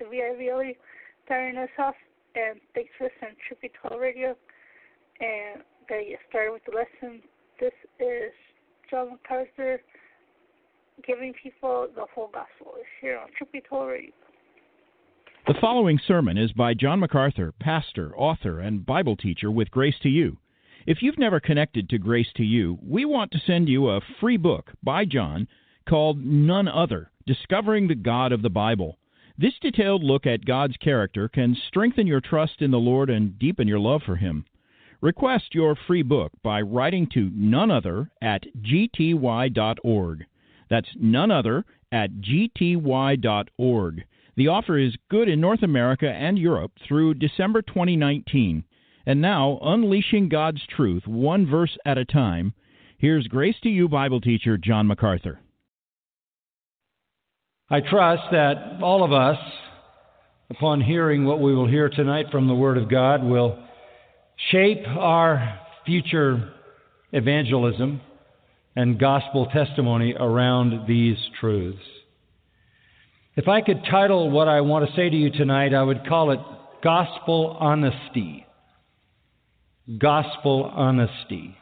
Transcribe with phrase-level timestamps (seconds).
[0.00, 0.74] the VIVLE
[1.24, 1.94] starting us off.
[2.34, 4.36] And thanks for listening to Trippy 12 Radio.
[5.20, 7.20] And gonna get started with the lesson.
[7.60, 8.32] This is
[8.90, 9.80] John MacArthur
[11.06, 12.74] giving people the whole gospel.
[13.00, 14.10] Here on Truth Be Told Radio.
[15.46, 20.08] The following sermon is by John MacArthur, pastor, author, and Bible teacher with Grace to
[20.08, 20.36] You.
[20.86, 24.36] If you've never connected to Grace to You, we want to send you a free
[24.36, 25.48] book by John
[25.88, 28.98] called None Other Discovering the God of the Bible.
[29.40, 33.66] This detailed look at God's character can strengthen your trust in the Lord and deepen
[33.66, 34.44] your love for Him.
[35.00, 40.26] Request your free book by writing to none other at gty.org.
[40.68, 44.04] That's none other at gty.org.
[44.36, 48.62] The offer is good in North America and Europe through December 2019.
[49.06, 52.52] And now, unleashing God's truth one verse at a time,
[52.98, 55.40] here's Grace to You Bible teacher John MacArthur.
[57.72, 59.38] I trust that all of us,
[60.50, 63.62] upon hearing what we will hear tonight from the Word of God, will
[64.50, 66.52] shape our future
[67.12, 68.00] evangelism
[68.74, 71.78] and gospel testimony around these truths.
[73.36, 76.32] If I could title what I want to say to you tonight, I would call
[76.32, 76.40] it
[76.82, 78.46] Gospel Honesty.
[79.96, 81.56] Gospel Honesty.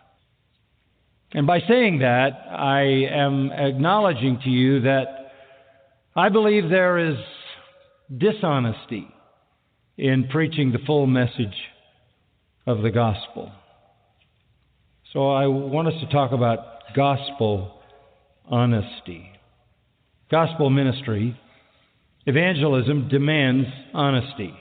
[1.33, 2.81] And by saying that, I
[3.13, 5.18] am acknowledging to you that
[6.19, 7.17] I believe there is
[8.11, 9.07] dishonesty
[9.97, 11.55] in preaching the full message
[12.67, 13.53] of the gospel.
[15.13, 16.59] So I want us to talk about
[16.97, 17.81] gospel
[18.47, 19.31] honesty.
[20.29, 21.39] Gospel ministry,
[22.27, 24.53] evangelism demands honesty.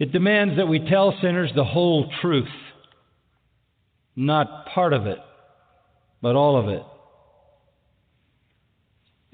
[0.00, 2.48] It demands that we tell sinners the whole truth,
[4.16, 5.18] not part of it,
[6.20, 6.82] but all of it.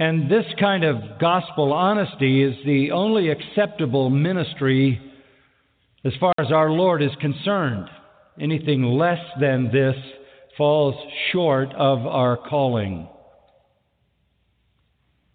[0.00, 4.98] And this kind of gospel honesty is the only acceptable ministry
[6.06, 7.86] as far as our Lord is concerned.
[8.40, 9.96] Anything less than this
[10.56, 10.94] falls
[11.32, 13.10] short of our calling.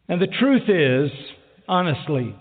[0.10, 1.12] And the truth is,
[1.68, 2.36] honestly,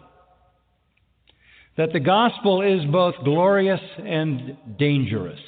[1.77, 5.41] that the gospel is both glorious and dangerous.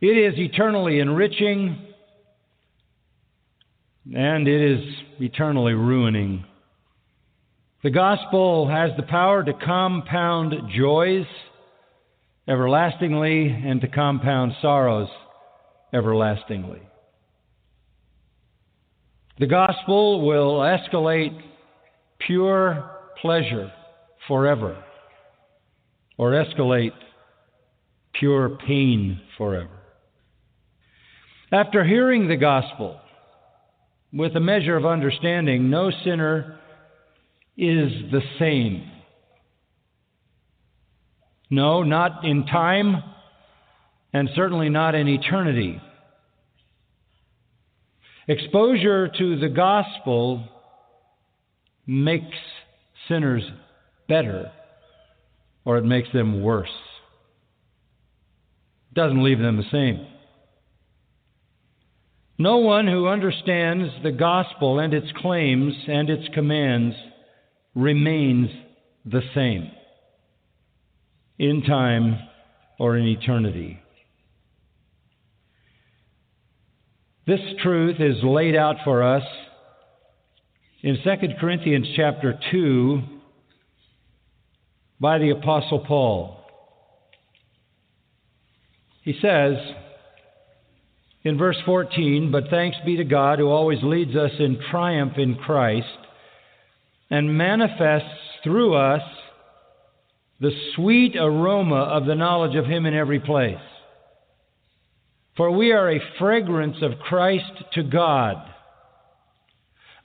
[0.00, 1.86] It is eternally enriching
[4.06, 4.84] and it is
[5.20, 6.44] eternally ruining.
[7.82, 11.26] The gospel has the power to compound joys
[12.48, 15.08] everlastingly and to compound sorrows
[15.92, 16.80] everlastingly.
[19.38, 21.40] The gospel will escalate
[22.18, 23.72] pure pleasure
[24.28, 24.82] forever
[26.18, 26.92] or escalate
[28.12, 29.70] pure pain forever.
[31.52, 33.00] After hearing the gospel,
[34.12, 36.58] with a measure of understanding, no sinner
[37.56, 38.90] is the same.
[41.48, 43.02] No, not in time,
[44.12, 45.80] and certainly not in eternity.
[48.28, 50.44] Exposure to the gospel
[51.86, 52.36] makes
[53.08, 53.42] sinners
[54.08, 54.52] better,
[55.64, 56.68] or it makes them worse.
[58.90, 60.06] It doesn't leave them the same.
[62.40, 66.96] No one who understands the gospel and its claims and its commands
[67.74, 68.48] remains
[69.04, 69.70] the same
[71.38, 72.18] in time
[72.78, 73.78] or in eternity.
[77.26, 79.24] This truth is laid out for us
[80.82, 83.02] in 2 Corinthians chapter 2
[84.98, 86.40] by the apostle Paul.
[89.02, 89.58] He says,
[91.22, 95.34] in verse 14, but thanks be to God who always leads us in triumph in
[95.34, 95.86] Christ
[97.10, 98.08] and manifests
[98.42, 99.02] through us
[100.40, 103.58] the sweet aroma of the knowledge of Him in every place.
[105.36, 108.36] For we are a fragrance of Christ to God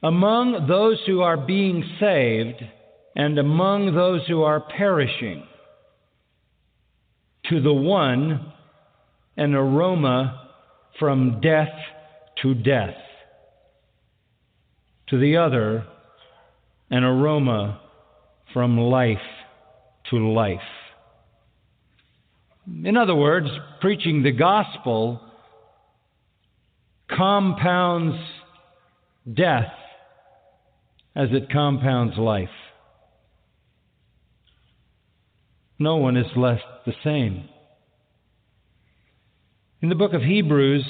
[0.03, 2.61] among those who are being saved
[3.15, 5.43] and among those who are perishing.
[7.49, 8.51] To the one,
[9.37, 10.44] an aroma
[10.99, 11.73] from death
[12.41, 12.95] to death.
[15.09, 15.85] To the other,
[16.89, 17.81] an aroma
[18.53, 19.17] from life
[20.09, 20.59] to life.
[22.83, 23.47] In other words,
[23.81, 25.21] preaching the gospel
[27.09, 28.17] compounds
[29.31, 29.71] death
[31.15, 32.49] as it compounds life.
[35.77, 37.49] No one is left the same.
[39.85, 40.83] In the book of Hebrews,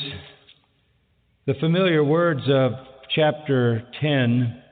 [1.45, 2.71] the familiar words of
[3.13, 4.63] chapter 10,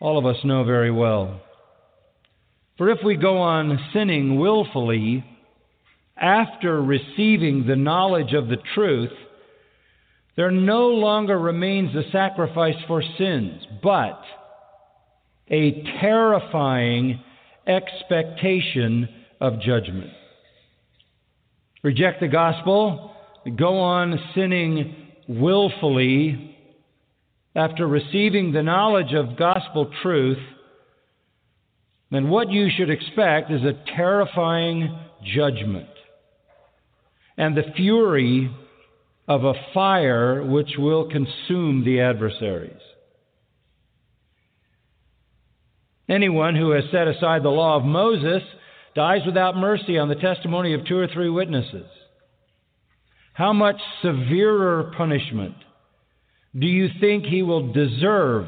[0.00, 1.42] all of us know very well.
[2.78, 5.22] For if we go on sinning willfully
[6.16, 9.12] after receiving the knowledge of the truth,
[10.36, 14.18] there no longer remains a sacrifice for sins, but
[15.50, 17.20] a terrifying
[17.66, 19.10] expectation
[19.42, 20.10] of judgment.
[21.82, 23.12] Reject the gospel,
[23.54, 24.94] go on sinning
[25.28, 26.56] willfully
[27.54, 30.38] after receiving the knowledge of gospel truth,
[32.10, 35.88] then what you should expect is a terrifying judgment
[37.36, 38.50] and the fury
[39.28, 42.72] of a fire which will consume the adversaries.
[46.08, 48.42] Anyone who has set aside the law of Moses
[48.94, 51.86] dies without mercy on the testimony of two or three witnesses.
[53.36, 55.56] How much severer punishment
[56.58, 58.46] do you think he will deserve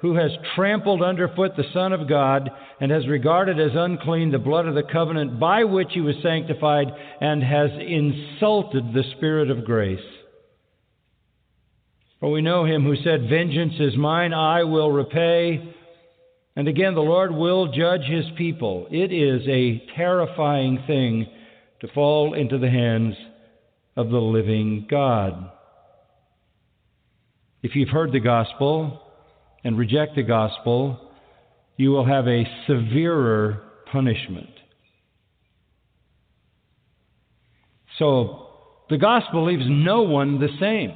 [0.00, 2.50] who has trampled underfoot the Son of God
[2.80, 6.88] and has regarded as unclean the blood of the covenant by which he was sanctified
[7.20, 10.00] and has insulted the Spirit of grace?
[12.18, 15.72] For we know him who said, Vengeance is mine, I will repay.
[16.56, 18.88] And again, the Lord will judge his people.
[18.90, 21.28] It is a terrifying thing
[21.80, 23.14] to fall into the hands
[23.96, 25.50] of the living God.
[27.62, 29.00] If you've heard the gospel
[29.64, 31.10] and reject the gospel,
[31.76, 34.50] you will have a severer punishment.
[37.98, 38.46] So,
[38.88, 40.94] the gospel leaves no one the same.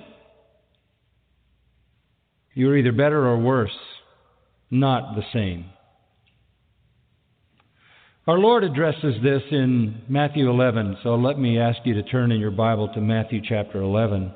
[2.55, 3.77] You're either better or worse,
[4.71, 5.67] not the same.
[8.26, 12.40] Our Lord addresses this in Matthew 11, so let me ask you to turn in
[12.40, 14.33] your Bible to Matthew chapter 11.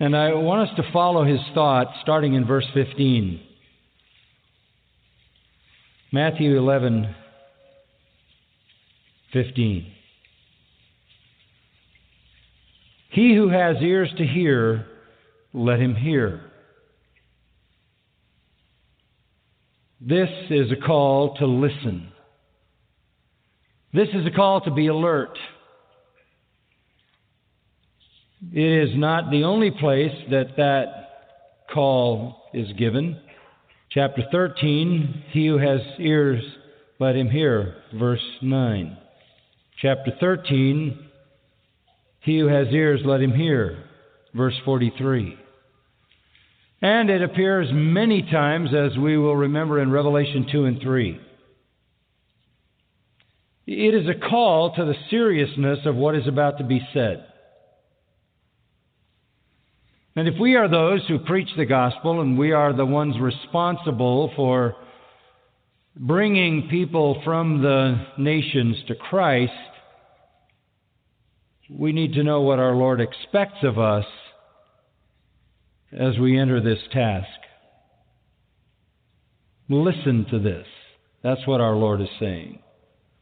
[0.00, 3.40] And I want us to follow his thought starting in verse 15.
[6.10, 7.14] Matthew 11,
[9.32, 9.92] 15.
[13.10, 14.86] He who has ears to hear,
[15.54, 16.51] let him hear.
[20.04, 22.08] This is a call to listen.
[23.94, 25.38] This is a call to be alert.
[28.52, 33.16] It is not the only place that that call is given.
[33.90, 36.42] Chapter 13, he who has ears,
[36.98, 37.76] let him hear.
[37.94, 38.96] Verse 9.
[39.80, 40.98] Chapter 13,
[42.22, 43.84] he who has ears, let him hear.
[44.34, 45.38] Verse 43.
[46.82, 51.20] And it appears many times, as we will remember in Revelation 2 and 3.
[53.68, 57.24] It is a call to the seriousness of what is about to be said.
[60.16, 64.32] And if we are those who preach the gospel and we are the ones responsible
[64.34, 64.74] for
[65.94, 69.52] bringing people from the nations to Christ,
[71.70, 74.04] we need to know what our Lord expects of us
[75.98, 77.28] as we enter this task.
[79.68, 80.66] Listen to this.
[81.22, 82.60] That's what our Lord is saying.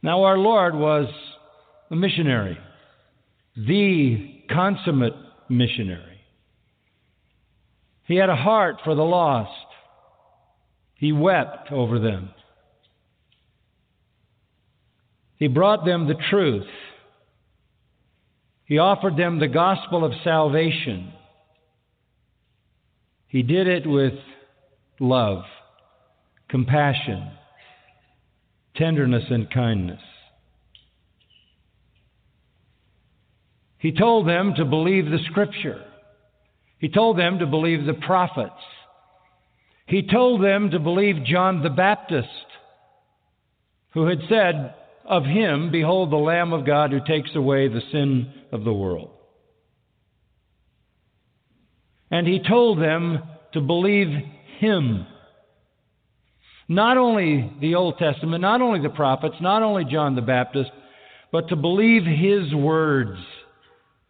[0.01, 1.07] Now, our Lord was
[1.91, 2.57] a missionary,
[3.55, 5.15] the consummate
[5.49, 6.21] missionary.
[8.05, 9.51] He had a heart for the lost.
[10.95, 12.29] He wept over them.
[15.37, 16.67] He brought them the truth.
[18.65, 21.13] He offered them the gospel of salvation.
[23.31, 24.13] He did it with
[24.99, 25.43] love,
[26.49, 27.31] compassion,
[28.75, 30.01] tenderness, and kindness.
[33.77, 35.81] He told them to believe the Scripture.
[36.79, 38.51] He told them to believe the prophets.
[39.87, 42.27] He told them to believe John the Baptist,
[43.93, 48.33] who had said of him, Behold the Lamb of God who takes away the sin
[48.51, 49.11] of the world.
[52.11, 54.09] And he told them to believe
[54.59, 55.07] him.
[56.67, 60.71] Not only the Old Testament, not only the prophets, not only John the Baptist,
[61.31, 63.17] but to believe his words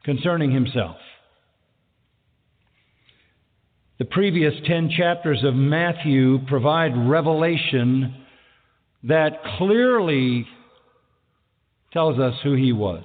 [0.03, 0.98] concerning himself.
[4.00, 8.25] The previous 10 chapters of Matthew provide revelation
[9.03, 10.48] that clearly
[11.93, 13.03] tells us who he was.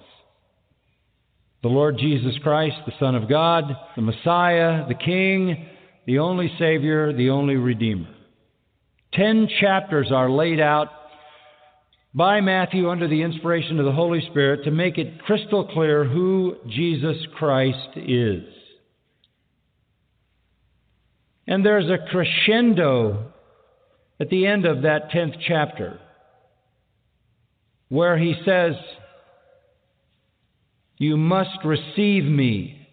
[1.66, 3.64] The Lord Jesus Christ, the Son of God,
[3.96, 5.66] the Messiah, the King,
[6.06, 8.06] the only Savior, the only Redeemer.
[9.12, 10.90] Ten chapters are laid out
[12.14, 16.54] by Matthew under the inspiration of the Holy Spirit to make it crystal clear who
[16.68, 18.44] Jesus Christ is.
[21.48, 23.32] And there's a crescendo
[24.20, 25.98] at the end of that 10th chapter
[27.88, 28.76] where he says,
[30.98, 32.86] You must receive me.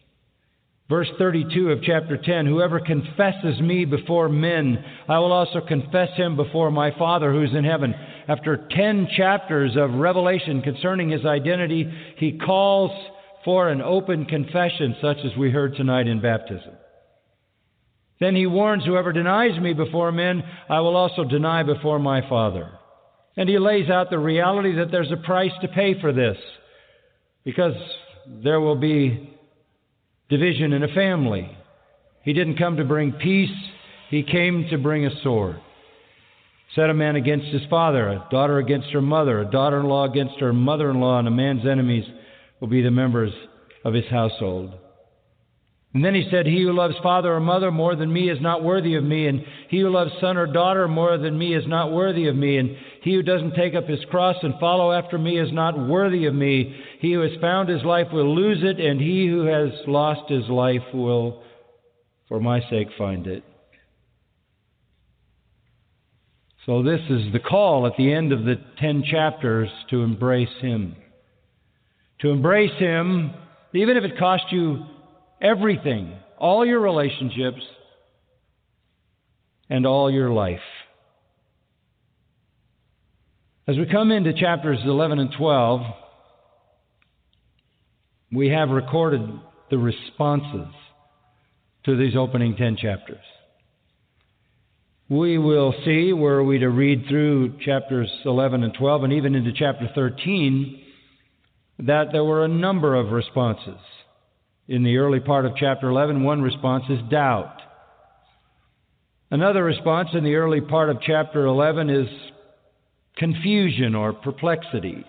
[0.90, 6.36] Verse 32 of chapter 10 Whoever confesses me before men, I will also confess him
[6.36, 7.96] before my Father who is in heaven.
[8.28, 12.92] After 10 chapters of revelation concerning his identity, he calls
[13.46, 16.74] for an open confession, such as we heard tonight in baptism.
[18.20, 22.70] Then he warns whoever denies me before men, I will also deny before my Father.
[23.36, 26.38] And he lays out the reality that there's a price to pay for this,
[27.44, 27.76] because
[28.44, 29.30] there will be
[30.30, 31.50] division in a family.
[32.24, 33.52] He didn't come to bring peace,
[34.10, 35.60] he came to bring a sword.
[36.76, 40.06] Set a man against his father, a daughter against her mother, a daughter in law
[40.06, 42.06] against her mother in law, and a man's enemies
[42.60, 43.32] will be the members
[43.86, 44.74] of his household.
[45.94, 48.64] And then he said, He who loves father or mother more than me is not
[48.64, 51.92] worthy of me, and he who loves son or daughter more than me is not
[51.92, 55.38] worthy of me, and he who doesn't take up his cross and follow after me
[55.38, 56.74] is not worthy of me.
[57.00, 60.48] He who has found his life will lose it, and he who has lost his
[60.48, 61.44] life will,
[62.30, 63.44] for my sake, find it.
[66.66, 70.96] So, this is the call at the end of the ten chapters to embrace him.
[72.22, 73.34] To embrace him,
[73.74, 74.86] even if it costs you
[75.42, 77.62] everything, all your relationships,
[79.70, 80.62] and all your life.
[83.66, 85.82] As we come into chapters 11 and 12,
[88.34, 89.22] we have recorded
[89.70, 90.68] the responses
[91.86, 93.24] to these opening 10 chapters.
[95.08, 99.54] We will see, were we to read through chapters 11 and 12 and even into
[99.54, 100.82] chapter 13,
[101.80, 103.80] that there were a number of responses
[104.68, 107.62] In the early part of chapter 11, one response is doubt.
[109.32, 112.08] Another response in the early part of chapter 11 is
[113.18, 115.06] confusion or perplexity.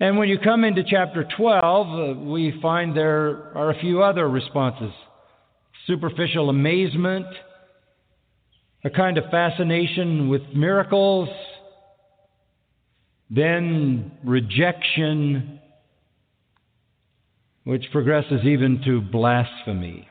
[0.00, 4.28] And when you come into chapter 12, uh, we find there are a few other
[4.28, 4.92] responses
[5.86, 7.26] superficial amazement,
[8.84, 11.28] a kind of fascination with miracles,
[13.28, 15.58] then rejection,
[17.64, 20.08] which progresses even to blasphemy.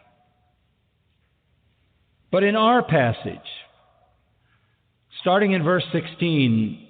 [2.32, 3.40] But in our passage,
[5.22, 6.88] starting in verse 16,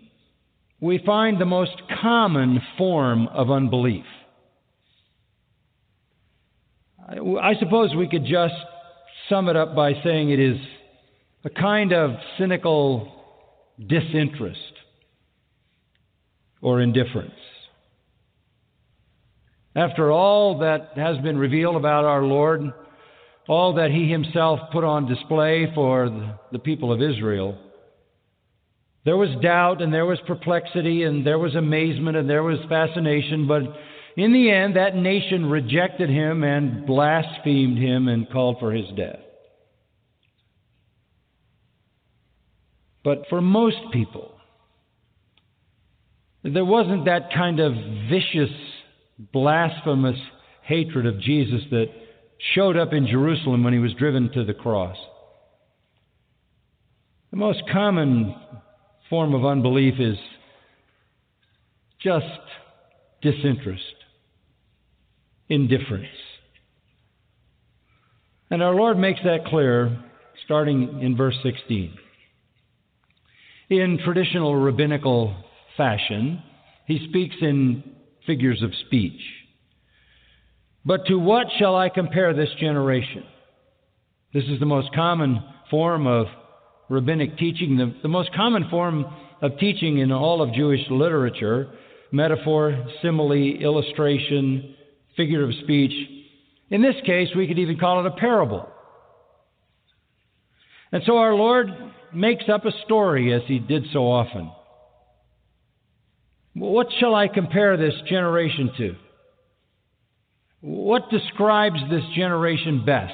[0.82, 4.06] we find the most common form of unbelief.
[7.08, 8.54] I suppose we could just
[9.30, 10.58] sum it up by saying it is
[11.44, 13.12] a kind of cynical
[13.88, 14.74] disinterest
[16.62, 17.32] or indifference.
[19.76, 22.62] After all that has been revealed about our Lord,
[23.48, 27.58] all that He Himself put on display for the people of Israel,
[29.06, 33.48] there was doubt and there was perplexity and there was amazement and there was fascination,
[33.48, 33.62] but
[34.18, 39.20] in the end, that nation rejected him and blasphemed him and called for his death.
[43.04, 44.34] But for most people,
[46.44, 47.74] there wasn't that kind of
[48.10, 48.54] vicious,
[49.32, 50.20] blasphemous
[50.64, 51.88] hatred of Jesus that
[52.54, 54.98] showed up in Jerusalem when he was driven to the cross.
[57.32, 58.36] The most common
[59.10, 60.18] form of unbelief is
[62.02, 62.26] just
[63.22, 63.84] disinterest,
[65.50, 66.08] indifference.
[68.52, 69.98] And our Lord makes that clear
[70.46, 71.94] starting in verse 16.
[73.70, 75.36] In traditional rabbinical
[75.78, 76.42] fashion,
[76.88, 77.84] he speaks in
[78.26, 79.22] figures of speech.
[80.86, 83.24] But to what shall I compare this generation?
[84.34, 86.28] This is the most common form of
[86.90, 89.06] rabbinic teaching, the, the most common form
[89.42, 91.70] of teaching in all of Jewish literature
[92.12, 94.76] metaphor, simile, illustration,
[95.16, 95.92] figure of speech.
[96.70, 98.68] In this case, we could even call it a parable.
[100.92, 101.68] And so our Lord
[102.14, 104.52] makes up a story as he did so often.
[106.54, 108.96] What shall I compare this generation to?
[110.62, 113.14] What describes this generation best?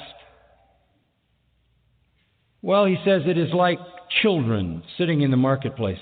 [2.65, 3.77] Well, he says it is like
[4.23, 6.01] children sitting in the marketplaces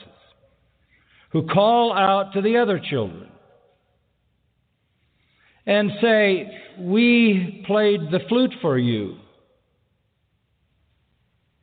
[1.33, 3.27] who call out to the other children
[5.65, 6.49] and say,
[6.79, 9.17] We played the flute for you,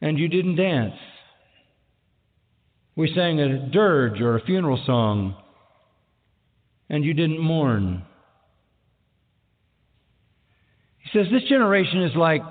[0.02, 0.92] and you didn't dance.
[2.94, 5.34] We sang a dirge or a funeral song,
[6.90, 8.02] and you didn't mourn.
[10.98, 12.42] He says, This generation is like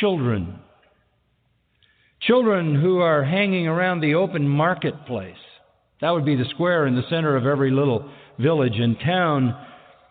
[0.00, 0.59] children
[2.22, 5.36] Children who are hanging around the open marketplace.
[6.00, 9.54] That would be the square in the center of every little village and town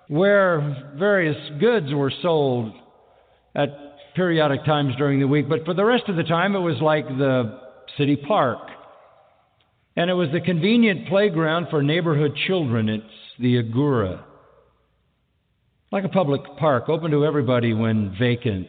[0.07, 2.73] where various goods were sold
[3.55, 3.69] at
[4.15, 5.47] periodic times during the week.
[5.47, 7.59] But for the rest of the time, it was like the
[7.97, 8.59] city park.
[9.95, 12.89] And it was the convenient playground for neighborhood children.
[12.89, 13.05] It's
[13.39, 14.25] the Agora.
[15.91, 18.67] Like a public park, open to everybody when vacant.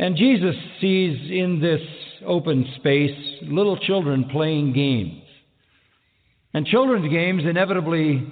[0.00, 1.82] And Jesus sees in this
[2.26, 5.22] open space little children playing games.
[6.54, 8.26] And children's games inevitably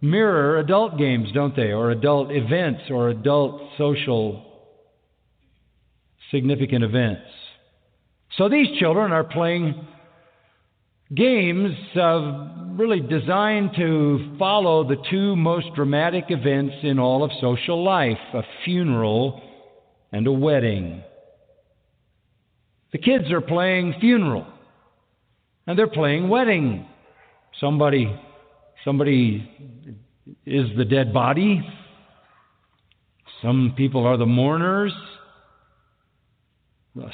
[0.00, 1.72] mirror adult games, don't they?
[1.72, 4.46] Or adult events or adult social
[6.30, 7.26] significant events.
[8.38, 9.84] So these children are playing
[11.12, 17.82] games of really designed to follow the two most dramatic events in all of social
[17.82, 19.42] life a funeral
[20.12, 21.02] and a wedding.
[22.92, 24.46] The kids are playing funeral
[25.66, 26.86] and they're playing wedding.
[27.60, 28.20] Somebody
[28.84, 29.48] somebody
[30.46, 31.66] is the dead body.
[33.42, 34.92] Some people are the mourners.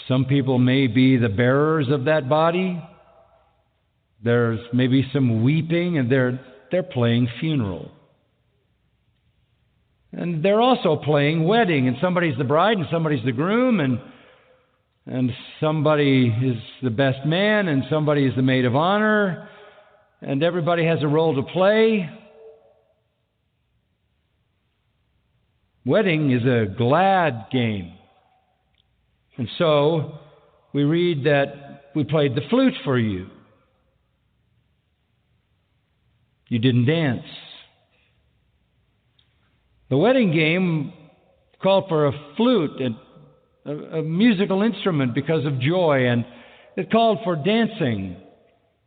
[0.08, 2.82] Some people may be the bearers of that body.
[4.24, 7.90] There's maybe some weeping and they're they're playing funeral.
[10.16, 14.00] And they're also playing wedding, and somebody's the bride and somebody's the groom, and
[15.04, 19.48] and somebody is the best man, and somebody is the maid of honor,
[20.22, 22.08] and everybody has a role to play.
[25.84, 27.92] Wedding is a glad game.
[29.36, 30.18] And so
[30.72, 33.26] we read that we played the flute for you.
[36.48, 37.22] You didn't dance.
[39.88, 40.92] The wedding game
[41.62, 42.96] called for a flute and
[43.64, 46.24] a, a musical instrument because of joy, and
[46.76, 48.16] it called for dancing.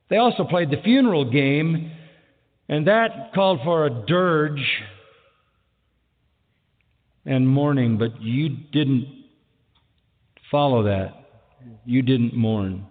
[0.10, 1.92] They also played the funeral game,
[2.68, 4.66] and that called for a dirge
[7.26, 9.08] and mourning, but you didn't
[10.50, 11.14] follow that.
[11.86, 12.86] You didn't mourn.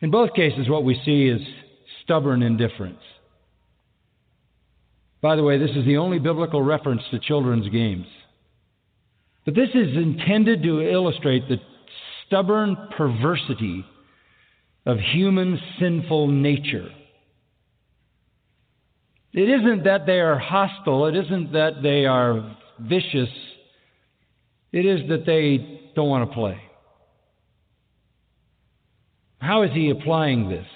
[0.00, 1.40] In both cases, what we see is
[2.02, 3.00] stubborn indifference.
[5.26, 8.06] By the way, this is the only biblical reference to children's games.
[9.44, 11.56] But this is intended to illustrate the
[12.24, 13.84] stubborn perversity
[14.86, 16.88] of human sinful nature.
[19.32, 23.28] It isn't that they are hostile, it isn't that they are vicious,
[24.70, 26.60] it is that they don't want to play.
[29.40, 30.66] How is he applying this?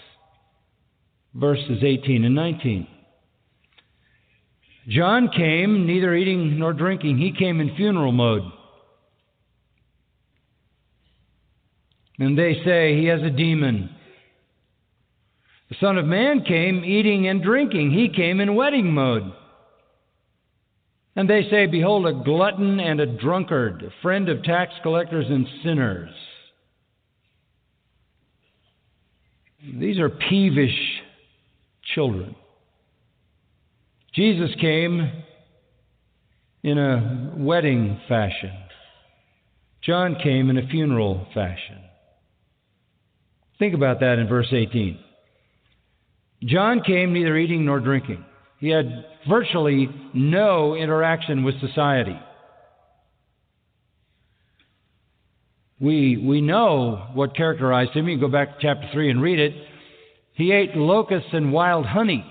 [1.36, 2.88] Verses 18 and 19.
[4.90, 7.18] John came neither eating nor drinking.
[7.18, 8.42] He came in funeral mode.
[12.18, 13.88] And they say he has a demon.
[15.68, 17.92] The Son of Man came eating and drinking.
[17.92, 19.32] He came in wedding mode.
[21.14, 25.46] And they say, Behold, a glutton and a drunkard, a friend of tax collectors and
[25.62, 26.10] sinners.
[29.78, 31.00] These are peevish
[31.94, 32.34] children.
[34.14, 35.10] Jesus came
[36.62, 38.52] in a wedding fashion.
[39.82, 41.78] John came in a funeral fashion.
[43.58, 44.98] Think about that in verse 18.
[46.44, 48.24] John came neither eating nor drinking.
[48.58, 52.18] He had virtually no interaction with society.
[55.80, 58.08] We, we know what characterized him.
[58.08, 59.54] You go back to chapter 3 and read it.
[60.34, 62.24] He ate locusts and wild honey,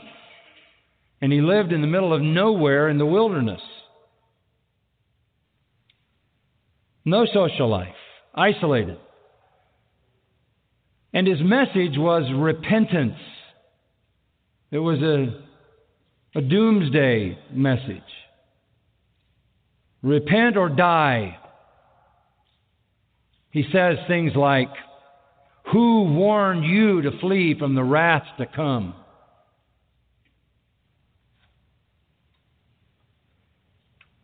[1.21, 3.61] and he lived in the middle of nowhere in the wilderness.
[7.05, 7.95] No social life,
[8.35, 8.97] isolated.
[11.13, 13.17] And his message was repentance.
[14.71, 15.49] It was a
[16.35, 18.01] a doomsday message.
[20.01, 21.37] Repent or die.
[23.51, 24.69] He says things like,
[25.71, 28.93] Who warned you to flee from the wrath to come?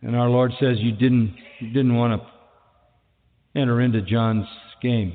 [0.05, 4.45] And our Lord says you didn't, you didn't want to enter into John's
[4.79, 5.13] game.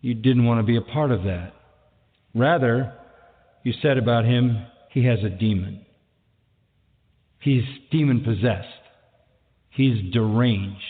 [0.00, 1.52] You didn't want to be a part of that.
[2.36, 2.92] Rather,
[3.64, 5.84] you said about him, he has a demon.
[7.40, 8.68] He's demon possessed.
[9.70, 10.80] He's deranged.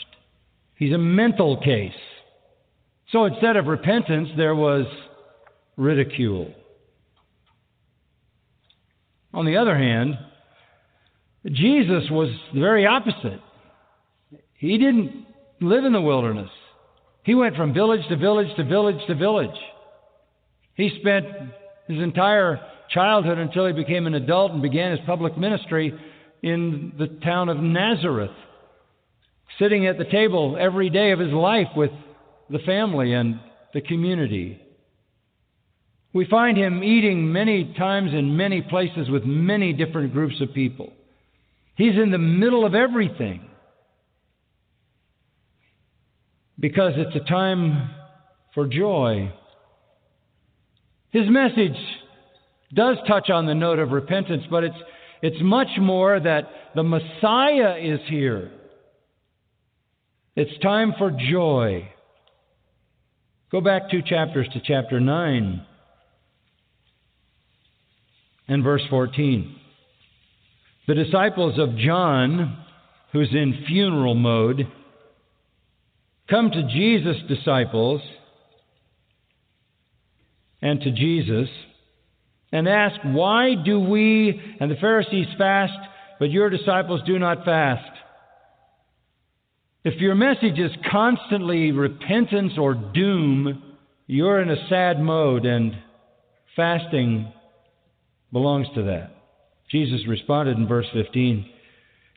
[0.75, 1.91] He's a mental case.
[3.11, 4.85] So instead of repentance, there was
[5.75, 6.53] ridicule.
[9.33, 10.19] On the other hand,
[11.51, 13.39] Jesus was the very opposite.
[14.55, 15.25] He didn't
[15.61, 16.49] live in the wilderness.
[17.23, 19.57] He went from village to village to village to village.
[20.75, 21.25] He spent
[21.87, 25.93] his entire childhood until he became an adult and began his public ministry
[26.41, 28.31] in the town of Nazareth,
[29.59, 31.91] sitting at the table every day of his life with
[32.49, 33.39] the family and
[33.73, 34.61] the community.
[36.13, 40.93] We find him eating many times in many places with many different groups of people.
[41.77, 43.47] He's in the middle of everything
[46.59, 47.91] because it's a time
[48.55, 49.31] for joy.
[51.11, 51.77] His message
[52.73, 54.75] does touch on the note of repentance, but it's,
[55.21, 58.51] it's much more that the Messiah is here.
[60.35, 61.87] It's time for joy.
[63.51, 65.63] Go back two chapters to chapter 9
[68.47, 69.56] and verse 14.
[70.87, 72.63] The disciples of John,
[73.11, 74.71] who's in funeral mode,
[76.29, 78.01] come to Jesus' disciples
[80.61, 81.49] and to Jesus
[82.53, 85.77] and ask, Why do we and the Pharisees fast,
[86.19, 87.91] but your disciples do not fast?
[89.83, 95.73] If your message is constantly repentance or doom, you're in a sad mode, and
[96.55, 97.31] fasting
[98.31, 99.16] belongs to that.
[99.69, 101.45] Jesus responded in verse 15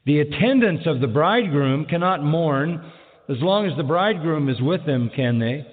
[0.07, 2.93] The attendants of the bridegroom cannot mourn
[3.29, 5.67] as long as the bridegroom is with them, can they?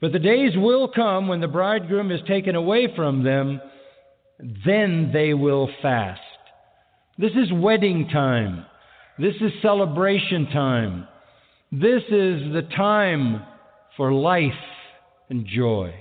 [0.00, 3.60] But the days will come when the bridegroom is taken away from them,
[4.64, 6.20] then they will fast.
[7.18, 8.64] This is wedding time.
[9.18, 11.08] This is celebration time.
[11.72, 13.42] This is the time
[13.96, 14.52] for life
[15.28, 15.92] and joy.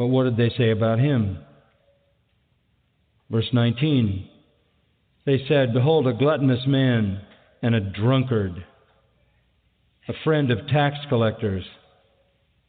[0.00, 1.36] But what did they say about him?
[3.30, 4.26] Verse 19
[5.26, 7.20] They said, Behold, a gluttonous man
[7.60, 8.64] and a drunkard,
[10.08, 11.64] a friend of tax collectors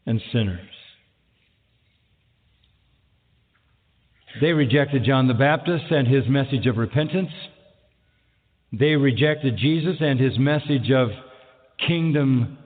[0.05, 0.67] and sinners.
[4.41, 7.31] They rejected John the Baptist and his message of repentance.
[8.73, 11.11] They rejected Jesus and his message of
[11.87, 12.57] kingdom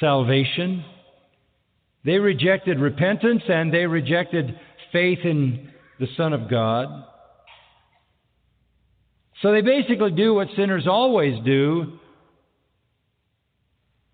[0.00, 0.84] salvation.
[2.08, 4.58] They rejected repentance and they rejected
[4.92, 5.68] faith in
[6.00, 7.04] the Son of God.
[9.42, 11.98] So they basically do what sinners always do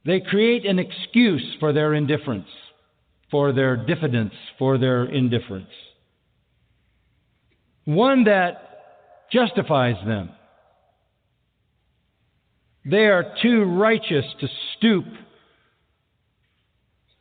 [0.04, 2.48] they create an excuse for their indifference,
[3.30, 5.70] for their diffidence, for their indifference.
[7.84, 10.30] One that justifies them.
[12.84, 15.04] They are too righteous to stoop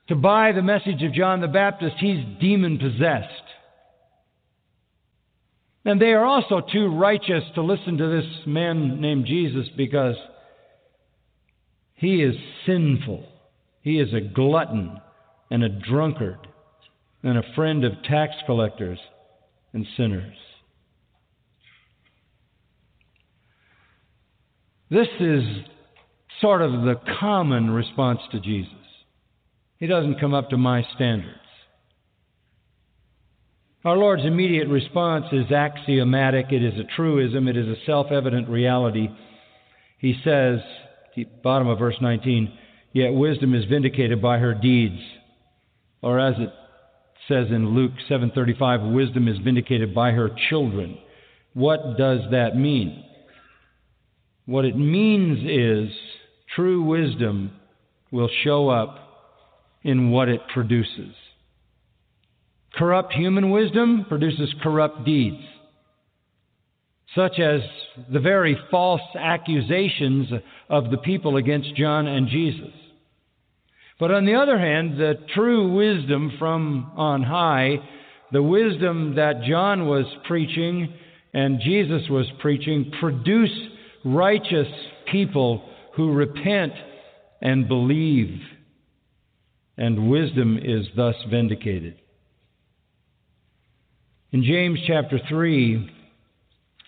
[0.07, 1.95] to buy the message of John the Baptist.
[1.99, 3.29] He's demon possessed.
[5.85, 10.15] And they are also too righteous to listen to this man named Jesus because
[11.95, 12.35] he is
[12.65, 13.25] sinful.
[13.81, 14.99] He is a glutton
[15.51, 16.47] and a drunkard
[17.21, 18.99] and a friend of tax collectors
[19.73, 20.35] and sinners.
[24.89, 25.43] This is
[26.39, 28.73] sort of the common response to Jesus.
[29.83, 31.35] He doesn't come up to my standards.
[33.83, 38.47] Our Lord's immediate response is axiomatic, it is a truism, it is a self evident
[38.47, 39.09] reality.
[39.97, 40.61] He says,
[41.43, 42.57] bottom of verse 19,
[42.93, 45.01] yet wisdom is vindicated by her deeds.
[46.01, 46.53] Or as it
[47.27, 50.97] says in Luke 7:35, wisdom is vindicated by her children.
[51.55, 53.03] What does that mean?
[54.45, 55.93] What it means is
[56.55, 57.51] true wisdom
[58.13, 59.02] will show up
[59.83, 61.13] in what it produces.
[62.75, 65.43] Corrupt human wisdom produces corrupt deeds,
[67.15, 67.61] such as
[68.11, 70.29] the very false accusations
[70.69, 72.73] of the people against John and Jesus.
[73.99, 77.77] But on the other hand, the true wisdom from on high,
[78.31, 80.91] the wisdom that John was preaching
[81.33, 83.51] and Jesus was preaching, produce
[84.03, 84.67] righteous
[85.11, 86.73] people who repent
[87.41, 88.39] and believe,
[89.77, 91.95] and wisdom is thus vindicated.
[94.31, 95.89] In James chapter 3,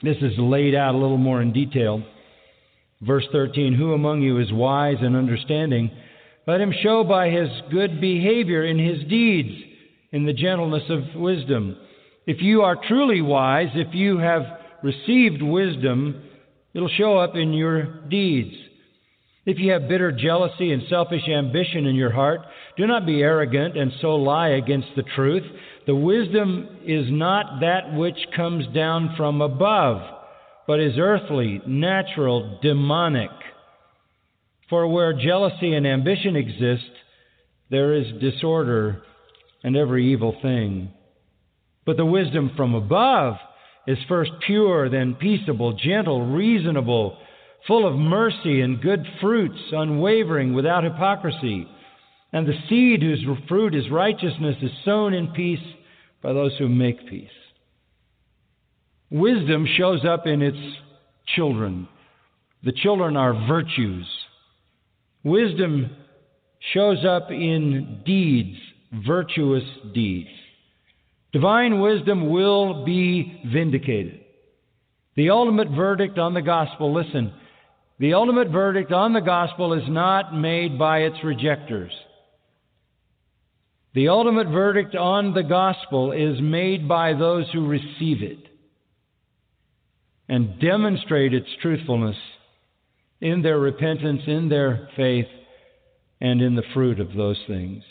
[0.04, 2.04] this is laid out a little more in detail.
[3.02, 5.92] Verse 13 Who among you is wise and understanding?
[6.48, 9.64] Let him show by his good behavior in his deeds,
[10.12, 11.78] in the gentleness of wisdom.
[12.28, 14.44] If you are truly wise, if you have
[14.84, 16.24] received wisdom,
[16.76, 18.54] It'll show up in your deeds.
[19.46, 22.42] If you have bitter jealousy and selfish ambition in your heart,
[22.78, 25.44] do not be arrogant and so lie against the truth.
[25.88, 30.02] The wisdom is not that which comes down from above,
[30.68, 33.30] but is earthly, natural, demonic.
[34.70, 36.90] For where jealousy and ambition exist,
[37.70, 39.04] there is disorder
[39.64, 40.90] and every evil thing.
[41.86, 43.36] But the wisdom from above
[43.88, 47.18] is first pure, then peaceable, gentle, reasonable,
[47.68, 51.68] full of mercy and good fruits, unwavering, without hypocrisy.
[52.36, 55.66] And the seed whose fruit is righteousness is sown in peace
[56.22, 57.30] by those who make peace.
[59.10, 60.58] Wisdom shows up in its
[61.34, 61.88] children.
[62.66, 64.06] The children are virtues.
[65.24, 65.96] Wisdom
[66.74, 68.58] shows up in deeds,
[69.08, 70.28] virtuous deeds.
[71.32, 74.26] Divine wisdom will be vindicated.
[75.16, 77.32] The ultimate verdict on the gospel, listen,
[78.00, 81.94] the ultimate verdict on the gospel is not made by its rejectors.
[83.96, 88.40] The ultimate verdict on the gospel is made by those who receive it
[90.30, 92.18] and demonstrate its truthfulness
[93.22, 95.28] in their repentance, in their faith,
[96.22, 97.84] and in the fruit of those things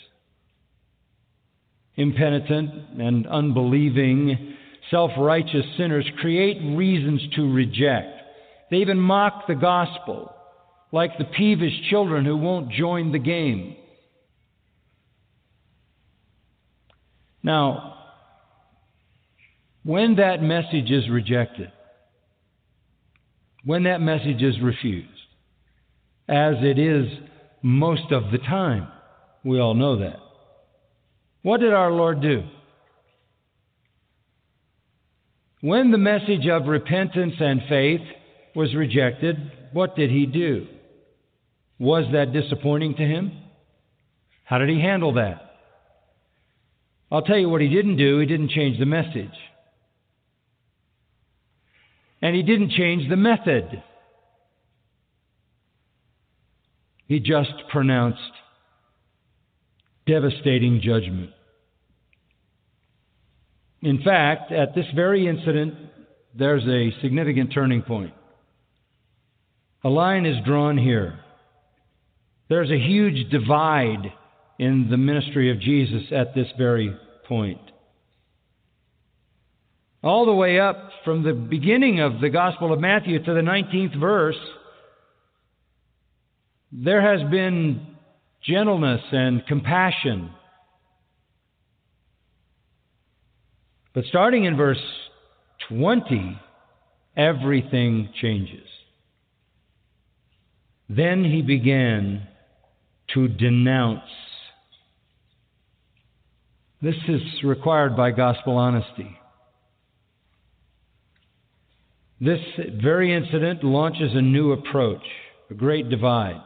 [1.97, 4.55] impenitent and unbelieving,
[4.91, 8.21] self righteous sinners create reasons to reject.
[8.71, 10.33] They even mock the gospel,
[10.91, 13.77] like the peevish children who won't join the game.
[17.45, 17.93] Now,
[19.83, 21.71] when that message is rejected,
[23.63, 25.09] when that message is refused,
[26.27, 27.05] as it is
[27.61, 28.87] most of the time,
[29.43, 30.15] we all know that.
[31.43, 32.45] What did our Lord do?
[35.61, 38.01] When the message of repentance and faith
[38.55, 39.35] was rejected,
[39.71, 40.65] what did he do?
[41.77, 43.33] Was that disappointing to him?
[44.45, 45.45] How did he handle that?
[47.15, 48.19] I'll tell you what he didn't do.
[48.19, 49.31] He didn't change the message.
[52.21, 53.81] And he didn't change the method.
[57.07, 58.19] He just pronounced
[60.05, 61.29] devastating judgment.
[63.81, 65.73] In fact, at this very incident,
[66.37, 68.13] there's a significant turning point.
[69.85, 71.17] A line is drawn here.
[72.49, 74.11] There's a huge divide
[74.59, 76.93] in the ministry of Jesus at this very
[77.27, 77.61] point.
[80.03, 83.99] All the way up from the beginning of the Gospel of Matthew to the 19th
[83.99, 84.39] verse,
[86.71, 87.87] there has been
[88.43, 90.29] gentleness and compassion.
[93.93, 94.81] But starting in verse
[95.69, 96.39] 20,
[97.15, 98.67] everything changes.
[100.89, 102.27] Then he began
[103.13, 104.01] to denounce.
[106.85, 109.17] This is required by gospel honesty.
[112.21, 112.39] This
[112.79, 115.01] very incident launches a new approach,
[115.49, 116.39] a great divide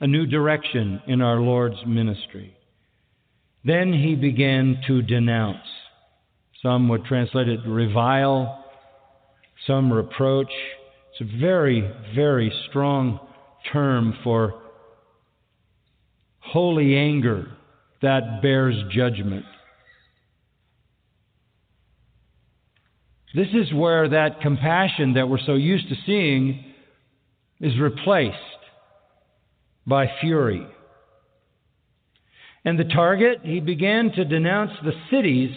[0.00, 2.54] a new direction in our Lord's ministry.
[3.64, 5.66] Then he began to denounce.
[6.60, 8.66] Some would translate it revile,
[9.66, 10.52] some reproach.
[11.12, 13.18] It's a very, very strong
[13.72, 14.60] term for
[16.40, 17.46] holy anger
[18.02, 19.46] that bears judgment.
[23.34, 26.64] This is where that compassion that we're so used to seeing
[27.60, 28.36] is replaced
[29.86, 30.64] by fury.
[32.64, 35.50] And the target, he began to denounce the cities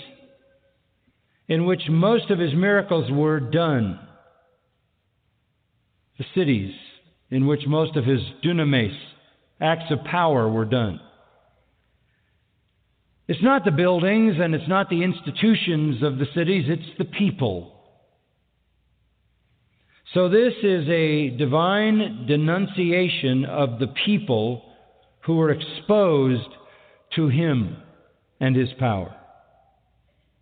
[1.48, 4.00] in which most of his miracles were done.
[6.18, 6.74] The cities
[7.30, 8.98] in which most of his dunamis,
[9.62, 11.00] acts of power, were done.
[13.28, 17.74] It's not the buildings and it's not the institutions of the cities, it's the people.
[20.14, 24.64] So, this is a divine denunciation of the people
[25.26, 26.48] who were exposed
[27.16, 27.76] to him
[28.40, 29.14] and his power.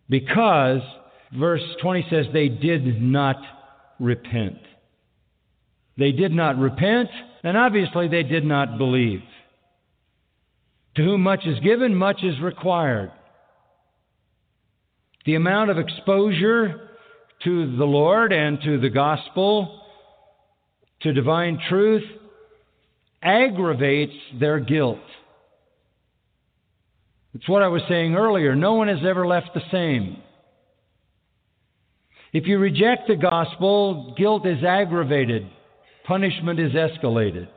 [0.07, 0.81] Because,
[1.37, 3.37] verse 20 says, they did not
[3.99, 4.59] repent.
[5.97, 7.09] They did not repent,
[7.43, 9.21] and obviously they did not believe.
[10.95, 13.11] To whom much is given, much is required.
[15.25, 16.89] The amount of exposure
[17.43, 19.81] to the Lord and to the gospel,
[21.01, 22.03] to divine truth,
[23.21, 24.99] aggravates their guilt.
[27.33, 28.55] It's what I was saying earlier.
[28.55, 30.21] No one has ever left the same.
[32.31, 35.47] If you reject the gospel, guilt is aggravated,
[36.05, 37.47] punishment is escalated.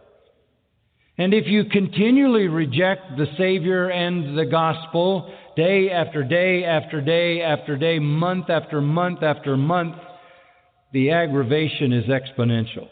[1.18, 7.42] And if you continually reject the Savior and the gospel, day after day after day
[7.42, 9.96] after day, month after month after month,
[10.92, 12.87] the aggravation is exponential.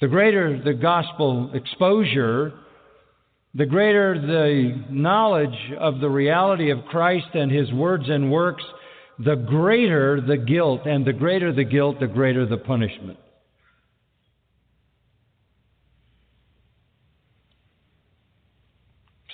[0.00, 2.52] The greater the gospel exposure,
[3.52, 8.62] the greater the knowledge of the reality of Christ and his words and works,
[9.18, 13.18] the greater the guilt, and the greater the guilt, the greater the punishment.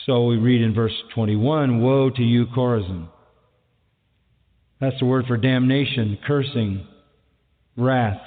[0.07, 3.09] So we read in verse 21 Woe to you, Chorazin.
[4.81, 6.87] That's the word for damnation, cursing,
[7.77, 8.21] wrath.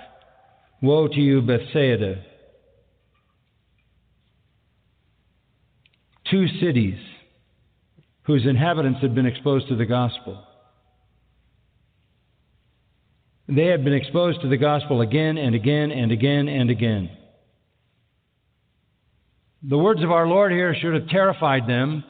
[0.81, 2.23] Woe to you, Bethsaida.
[6.29, 6.99] Two cities
[8.23, 10.43] whose inhabitants had been exposed to the gospel.
[13.47, 17.09] They had been exposed to the gospel again and again and again and again.
[19.65, 22.03] The words of our Lord here should have terrified them,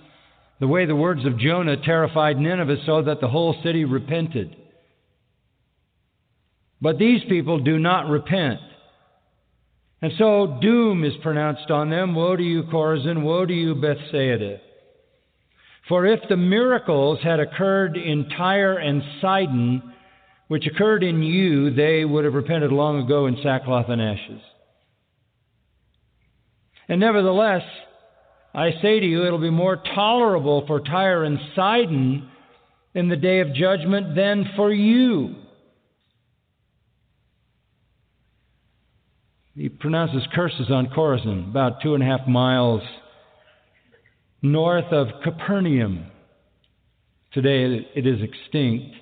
[0.59, 4.55] the way the words of Jonah terrified Nineveh, so that the whole city repented.
[6.81, 8.59] But these people do not repent.
[10.01, 13.21] And so doom is pronounced on them Woe to you, Chorazin!
[13.21, 14.59] Woe to you, Bethsaida!
[15.87, 19.93] For if the miracles had occurred in Tyre and Sidon,
[20.47, 24.41] which occurred in you, they would have repented long ago in sackcloth and ashes.
[26.87, 27.63] And nevertheless,
[28.53, 32.29] I say to you, it'll be more tolerable for Tyre and Sidon
[32.93, 35.35] in the day of judgment than for you.
[39.55, 42.81] He pronounces curses on Chorazin, about two and a half miles
[44.41, 46.05] north of Capernaum.
[47.33, 48.95] Today it is extinct.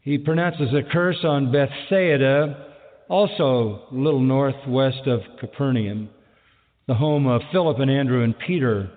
[0.00, 2.67] He pronounces a curse on Bethsaida,
[3.08, 6.10] also a little northwest of Capernaum,
[6.86, 8.90] the home of Philip and Andrew and Peter.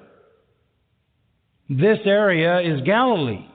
[1.70, 3.45] This area is Galilee.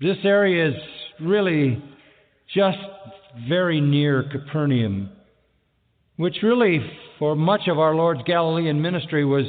[0.00, 0.74] This area is
[1.20, 1.82] really
[2.54, 2.78] just
[3.48, 5.10] very near Capernaum,
[6.16, 6.80] which really,
[7.18, 9.46] for much of our Lord's Galilean ministry, was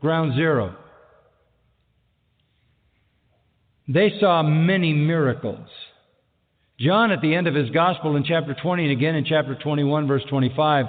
[0.00, 0.76] ground zero.
[3.88, 5.68] They saw many miracles.
[6.80, 10.06] John, at the end of his gospel in chapter 20 and again in chapter 21,
[10.06, 10.86] verse 25,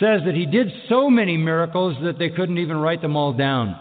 [0.00, 3.78] says that he did so many miracles that they couldn't even write them all down.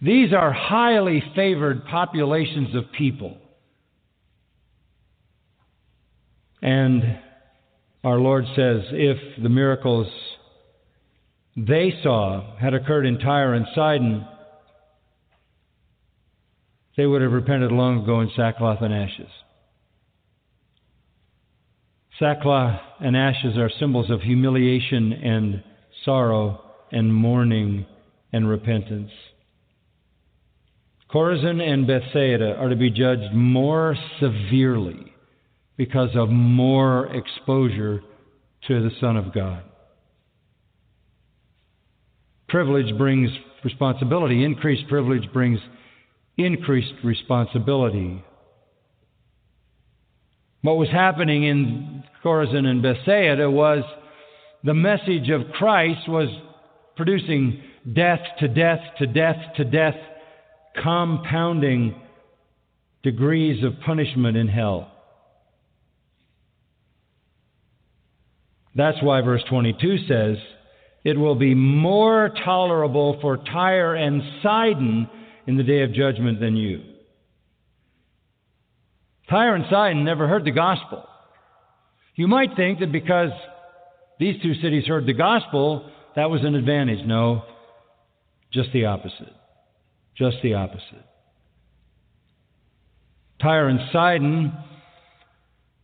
[0.00, 3.36] These are highly favored populations of people.
[6.62, 7.18] And
[8.04, 10.06] our Lord says if the miracles
[11.56, 14.26] they saw had occurred in Tyre and Sidon,
[16.96, 19.30] they would have repented long ago in sackcloth and ashes.
[22.18, 25.62] Sackcloth and ashes are symbols of humiliation and
[26.04, 26.60] sorrow
[26.92, 27.86] and mourning
[28.32, 29.10] and repentance.
[31.12, 35.12] Chorazin and Bethsaida are to be judged more severely
[35.76, 38.00] because of more exposure
[38.68, 39.62] to the Son of God.
[42.48, 43.30] Privilege brings
[43.64, 44.44] responsibility.
[44.44, 45.58] Increased privilege brings
[46.36, 48.22] increased responsibility.
[50.62, 53.84] What was happening in Chorazin and Bethsaida was
[54.62, 56.28] the message of Christ was
[56.96, 57.62] producing
[57.92, 59.96] death to death to death to death,
[60.82, 61.94] compounding
[63.02, 64.90] degrees of punishment in hell.
[68.74, 70.36] That's why verse 22 says,
[71.04, 75.08] It will be more tolerable for Tyre and Sidon
[75.46, 76.82] in the day of judgment than you.
[79.28, 81.06] Tyre and Sidon never heard the gospel.
[82.14, 83.30] You might think that because
[84.18, 87.04] these two cities heard the gospel, that was an advantage.
[87.06, 87.42] No,
[88.52, 89.32] just the opposite.
[90.16, 91.04] Just the opposite.
[93.40, 94.52] Tyre and Sidon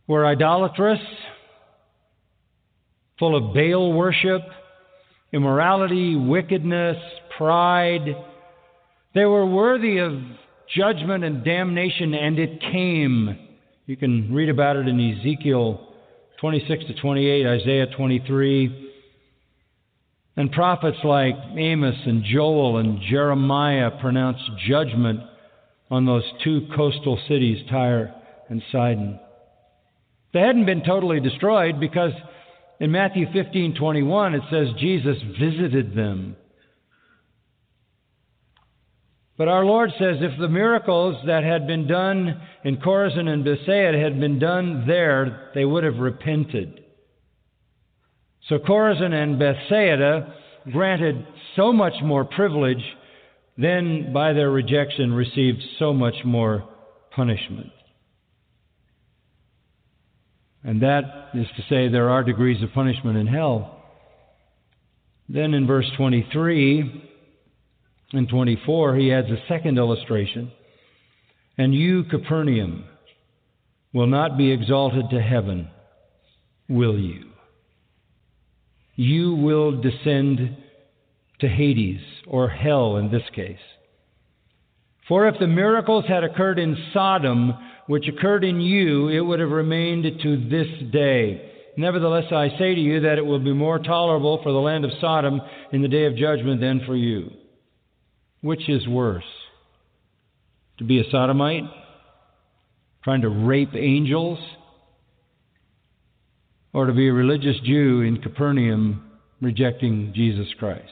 [0.07, 0.99] were idolatrous,
[3.19, 4.41] full of Baal worship,
[5.33, 6.97] immorality, wickedness,
[7.37, 8.15] pride.
[9.13, 10.13] They were worthy of
[10.75, 13.37] judgment and damnation, and it came.
[13.85, 15.87] You can read about it in Ezekiel
[16.39, 18.89] 26 to 28, Isaiah 23.
[20.37, 25.19] And prophets like Amos and Joel and Jeremiah pronounced judgment
[25.89, 28.15] on those two coastal cities, Tyre
[28.49, 29.19] and Sidon.
[30.33, 32.13] They hadn't been totally destroyed because
[32.79, 36.37] in Matthew 15:21 it says Jesus visited them.
[39.41, 43.97] But our Lord says if the miracles that had been done in Chorazin and Bethsaida
[43.97, 46.83] had been done there, they would have repented.
[48.47, 50.35] So Chorazin and Bethsaida,
[50.71, 51.25] granted
[51.55, 52.83] so much more privilege,
[53.57, 56.69] then by their rejection received so much more
[57.15, 57.71] punishment.
[60.63, 63.85] And that is to say, there are degrees of punishment in hell.
[65.27, 67.07] Then in verse 23
[68.13, 70.51] and 24, he adds a second illustration.
[71.57, 72.85] And you, Capernaum,
[73.93, 75.69] will not be exalted to heaven,
[76.67, 77.25] will you?
[78.95, 80.57] You will descend
[81.39, 83.57] to Hades, or hell in this case.
[85.07, 87.53] For if the miracles had occurred in Sodom,
[87.87, 91.51] which occurred in you, it would have remained to this day.
[91.77, 94.91] Nevertheless, I say to you that it will be more tolerable for the land of
[95.01, 95.41] Sodom
[95.71, 97.31] in the day of judgment than for you.
[98.41, 99.23] Which is worse?
[100.79, 101.63] To be a sodomite?
[103.03, 104.39] Trying to rape angels?
[106.73, 109.11] Or to be a religious Jew in Capernaum
[109.41, 110.89] rejecting Jesus Christ?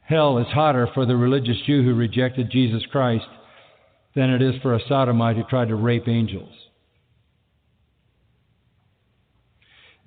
[0.00, 3.26] Hell is hotter for the religious Jew who rejected Jesus Christ
[4.14, 6.52] than it is for a sodomite who tried to rape angels.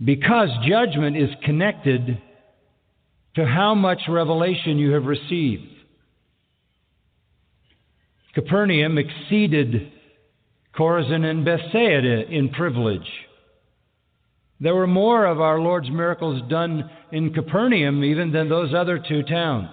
[0.04, 2.22] Because judgment is connected
[3.38, 5.70] to how much revelation you have received.
[8.34, 9.92] Capernaum exceeded
[10.76, 13.08] Chorazin and Bethsaida in privilege.
[14.60, 19.22] There were more of our Lord's miracles done in Capernaum even than those other two
[19.22, 19.70] towns.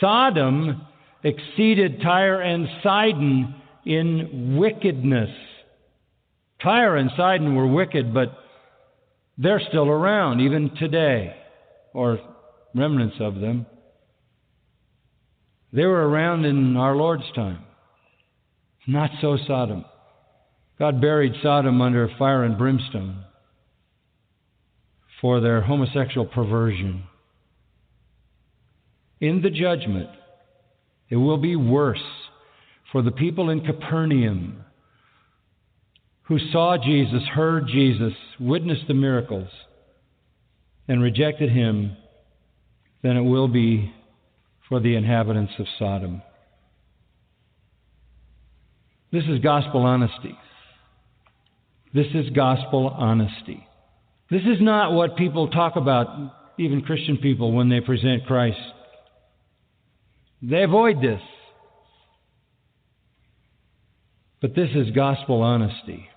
[0.00, 0.82] Sodom
[1.24, 3.54] exceeded Tyre and Sidon
[3.86, 5.30] in wickedness.
[6.62, 8.36] Tyre and Sidon were wicked, but
[9.38, 11.36] they're still around even today,
[11.94, 12.18] or
[12.74, 13.66] remnants of them.
[15.72, 17.64] They were around in our Lord's time.
[18.86, 19.84] Not so Sodom.
[20.78, 23.24] God buried Sodom under fire and brimstone
[25.20, 27.04] for their homosexual perversion.
[29.20, 30.08] In the judgment,
[31.10, 31.98] it will be worse
[32.90, 34.64] for the people in Capernaum
[36.22, 39.48] who saw Jesus, heard Jesus, witnessed the miracles,
[40.90, 41.96] and rejected him
[43.00, 43.94] than it will be
[44.68, 46.20] for the inhabitants of Sodom.
[49.12, 50.36] This is gospel honesty.
[51.94, 53.64] This is gospel honesty.
[54.32, 56.08] This is not what people talk about,
[56.58, 58.58] even Christian people, when they present Christ.
[60.42, 61.22] They avoid this.
[64.42, 66.08] But this is gospel honesty.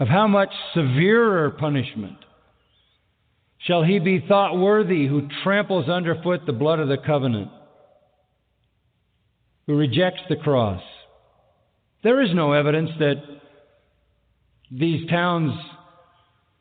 [0.00, 2.16] Of how much severer punishment
[3.66, 7.50] shall he be thought worthy who tramples underfoot the blood of the covenant,
[9.66, 10.82] who rejects the cross.
[12.02, 13.22] There is no evidence that
[14.70, 15.52] these towns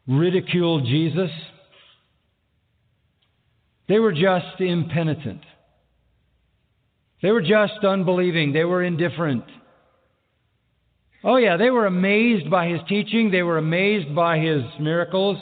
[0.08, 1.30] ridiculed Jesus.
[3.88, 5.42] They were just impenitent.
[7.22, 8.54] They were just unbelieving.
[8.54, 9.44] They were indifferent.
[11.24, 13.30] Oh, yeah, they were amazed by his teaching.
[13.32, 15.38] They were amazed by his miracles.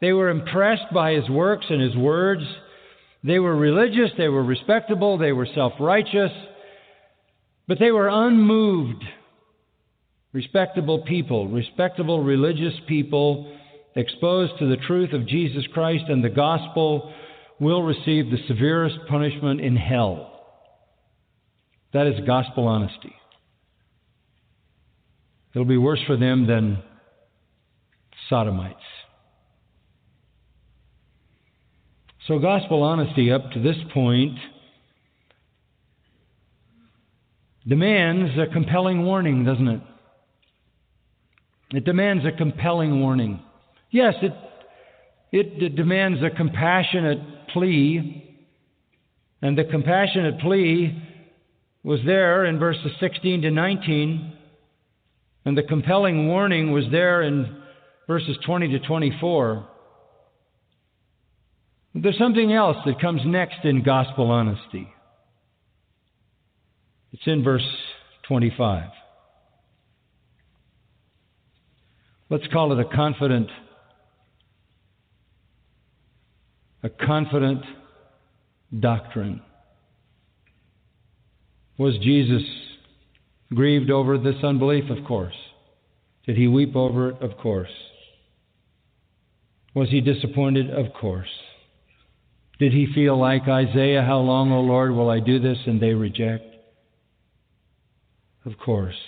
[0.00, 2.42] They were impressed by his works and his words.
[3.22, 4.10] They were religious.
[4.16, 5.18] They were respectable.
[5.18, 6.32] They were self righteous.
[7.68, 9.04] But they were unmoved.
[10.32, 13.52] Respectable people, respectable religious people
[13.96, 17.12] exposed to the truth of Jesus Christ and the gospel
[17.58, 20.30] will receive the severest punishment in hell.
[21.92, 23.12] That is gospel honesty.
[25.52, 26.78] It'll be worse for them than
[28.28, 28.76] Sodomites.
[32.30, 34.38] So, gospel honesty up to this point
[37.66, 39.80] demands a compelling warning, doesn't it?
[41.72, 43.42] It demands a compelling warning.
[43.90, 44.32] Yes, it,
[45.32, 47.18] it, it demands a compassionate
[47.52, 48.38] plea,
[49.42, 51.02] and the compassionate plea
[51.82, 54.38] was there in verses 16 to 19,
[55.46, 57.60] and the compelling warning was there in
[58.06, 59.66] verses 20 to 24.
[61.94, 64.88] There's something else that comes next in gospel honesty.
[67.12, 67.66] It's in verse
[68.28, 68.90] 25.
[72.28, 73.48] Let's call it a confident
[76.82, 77.62] a confident
[78.78, 79.42] doctrine.
[81.76, 82.42] Was Jesus
[83.52, 84.84] grieved over this unbelief?
[84.90, 85.34] Of course.
[86.24, 87.20] Did he weep over it?
[87.20, 87.70] Of course.
[89.74, 90.70] Was he disappointed?
[90.70, 91.28] Of course.
[92.60, 95.56] Did he feel like Isaiah, How long, O Lord, will I do this?
[95.66, 96.44] and they reject?
[98.44, 98.98] Of course.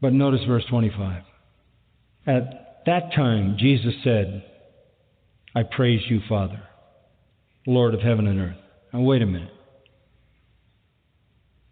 [0.00, 1.22] But notice verse 25.
[2.26, 4.44] At that time, Jesus said,
[5.54, 6.62] I praise you, Father,
[7.66, 8.56] Lord of heaven and earth.
[8.94, 9.52] Now, wait a minute.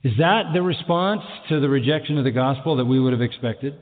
[0.03, 3.79] Is that the response to the rejection of the gospel that we would have expected?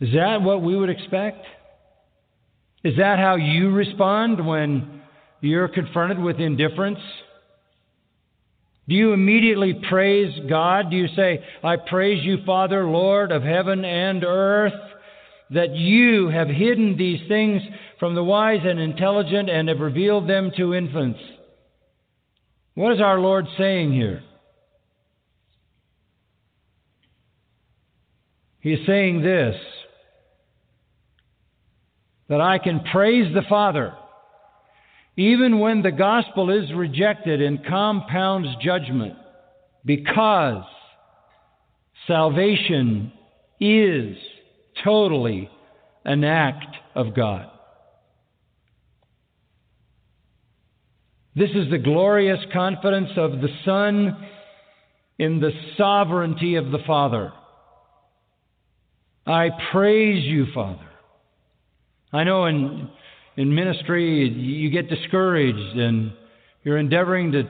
[0.00, 1.44] Is that what we would expect?
[2.84, 5.02] Is that how you respond when
[5.40, 7.00] you're confronted with indifference?
[8.88, 10.90] Do you immediately praise God?
[10.90, 14.72] Do you say, I praise you, Father, Lord of heaven and earth,
[15.50, 17.60] that you have hidden these things
[17.98, 21.18] from the wise and intelligent and have revealed them to infants?
[22.74, 24.22] What is our Lord saying here?
[28.60, 29.54] He is saying this
[32.28, 33.94] that I can praise the Father
[35.18, 39.14] even when the gospel is rejected and compounds judgment
[39.84, 40.62] because
[42.06, 43.12] salvation
[43.58, 44.16] is
[44.84, 45.50] totally
[46.04, 47.50] an act of God.
[51.34, 54.24] This is the glorious confidence of the Son
[55.18, 57.32] in the sovereignty of the Father.
[59.26, 60.87] I praise you, Father.
[62.12, 62.88] I know in,
[63.36, 66.12] in ministry you get discouraged and
[66.64, 67.44] you're endeavoring to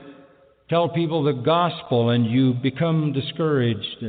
[0.69, 4.03] tell people the gospel and you become discouraged.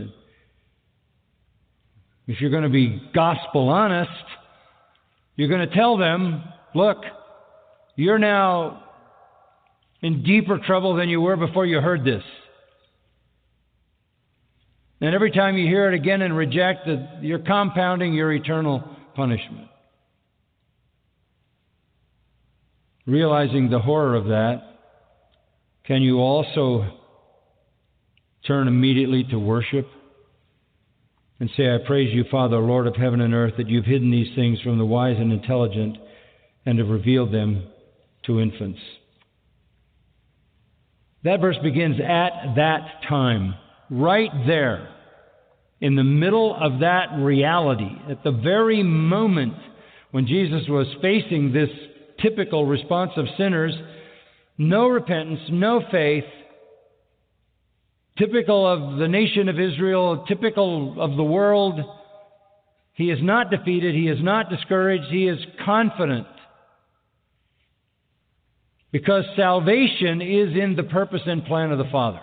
[2.26, 4.10] If you're going to be gospel honest,
[5.36, 6.44] you're going to tell them,
[6.74, 6.98] look,
[7.96, 8.84] you're now
[10.02, 12.22] in deeper trouble than you were before you heard this.
[15.00, 18.84] And every time you hear it again and reject it, you're compounding your eternal
[19.14, 19.69] punishment.
[23.06, 24.62] Realizing the horror of that,
[25.84, 26.98] can you also
[28.46, 29.88] turn immediately to worship
[31.40, 34.34] and say, I praise you, Father, Lord of heaven and earth, that you've hidden these
[34.34, 35.96] things from the wise and intelligent
[36.66, 37.66] and have revealed them
[38.26, 38.78] to infants.
[41.24, 43.54] That verse begins at that time,
[43.90, 44.88] right there,
[45.80, 49.54] in the middle of that reality, at the very moment
[50.10, 51.70] when Jesus was facing this
[52.22, 53.74] typical response of sinners
[54.60, 56.24] no repentance, no faith,
[58.18, 61.80] typical of the nation of Israel, typical of the world.
[62.92, 66.26] He is not defeated, he is not discouraged, he is confident.
[68.92, 72.20] Because salvation is in the purpose and plan of the Father.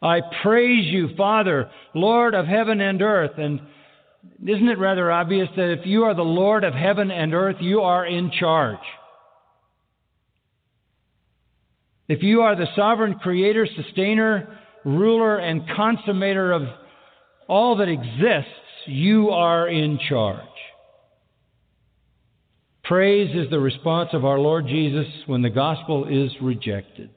[0.00, 3.36] I praise you, Father, Lord of heaven and earth.
[3.36, 3.60] And
[4.44, 7.80] isn't it rather obvious that if you are the Lord of heaven and earth, you
[7.80, 8.78] are in charge?
[12.08, 16.62] If you are the sovereign creator, sustainer, ruler, and consummator of
[17.48, 18.50] all that exists,
[18.86, 20.40] you are in charge.
[22.84, 27.10] Praise is the response of our Lord Jesus when the gospel is rejected.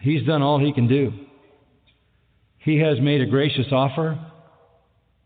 [0.00, 1.12] He's done all he can do.
[2.68, 4.18] He has made a gracious offer.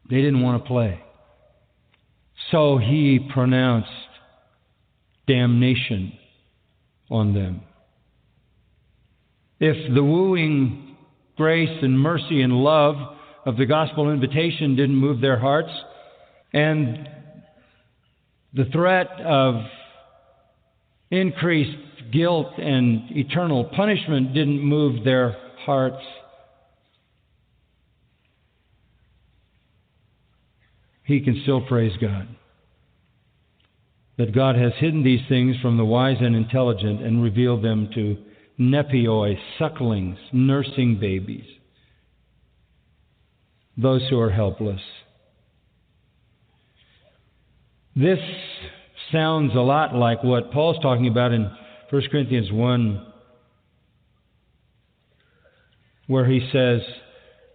[0.08, 1.02] They didn't want to play.
[2.52, 3.90] So he pronounced
[5.26, 6.12] damnation
[7.10, 7.62] on them.
[9.58, 10.96] If the wooing
[11.36, 12.94] grace and mercy and love
[13.44, 15.72] of the gospel invitation didn't move their hearts,
[16.52, 17.08] and
[18.54, 19.64] the threat of
[21.10, 21.76] increased
[22.12, 25.36] guilt and eternal punishment didn't move their
[25.66, 26.04] hearts,
[31.12, 32.26] he can still praise God
[34.18, 38.16] that God has hidden these things from the wise and intelligent and revealed them to
[38.58, 41.44] nepioi, sucklings, nursing babies,
[43.76, 44.80] those who are helpless.
[47.96, 48.18] This
[49.10, 51.50] sounds a lot like what Paul's talking about in
[51.90, 53.06] 1 Corinthians 1,
[56.06, 56.80] where he says,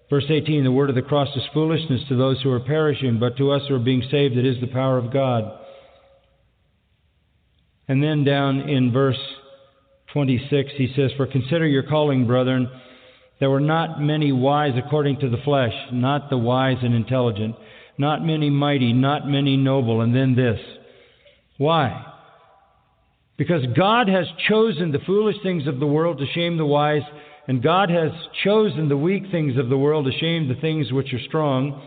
[0.10, 3.38] verse 18, the word of the cross is foolishness to those who are perishing, but
[3.38, 5.60] to us who are being saved, it is the power of God.
[7.88, 9.20] And then down in verse
[10.14, 12.70] 26, he says, For consider your calling, brethren.
[13.40, 17.56] There were not many wise according to the flesh, not the wise and intelligent,
[17.98, 20.02] not many mighty, not many noble.
[20.02, 20.60] And then this.
[21.58, 22.14] Why?
[23.38, 27.04] Because God has chosen the foolish things of the world to shame the wise,
[27.48, 28.12] and God has
[28.44, 31.82] chosen the weak things of the world to shame the things which are strong.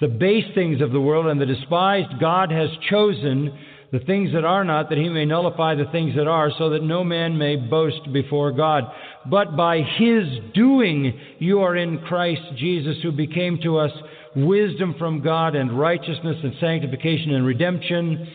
[0.00, 3.56] The base things of the world and the despised God has chosen
[3.92, 6.82] the things that are not, that he may nullify the things that are, so that
[6.82, 8.84] no man may boast before God.
[9.28, 10.24] But by his
[10.54, 13.90] doing you are in Christ Jesus, who became to us
[14.36, 18.28] wisdom from God and righteousness and sanctification and redemption,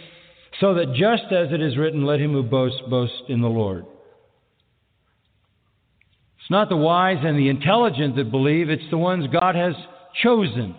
[0.59, 3.85] so that just as it is written, let him who boasts boast in the Lord.
[6.45, 9.73] It's not the wise and the intelligent that believe, it's the ones God has
[10.21, 10.75] chosen.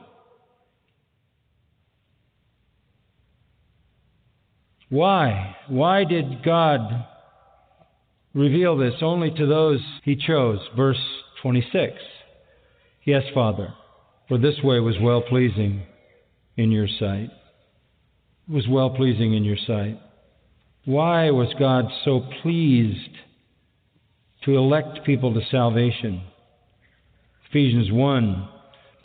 [4.91, 5.57] Why?
[5.67, 7.05] Why did God
[8.33, 10.61] reveal this only to those he chose?
[10.77, 11.03] Verse
[11.43, 11.95] 26.
[13.05, 13.75] Yes, Father,
[14.29, 15.83] for this way was well pleasing
[16.57, 17.31] in your sight.
[18.49, 20.01] It was well pleasing in your sight.
[20.85, 23.11] Why was God so pleased
[24.47, 26.23] to elect people to salvation?
[27.51, 28.49] Ephesians 1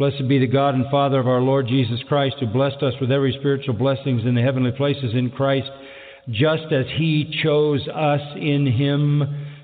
[0.01, 3.11] Blessed be the God and Father of our Lord Jesus Christ, who blessed us with
[3.11, 5.69] every spiritual blessings in the heavenly places in Christ,
[6.27, 9.21] just as He chose us in Him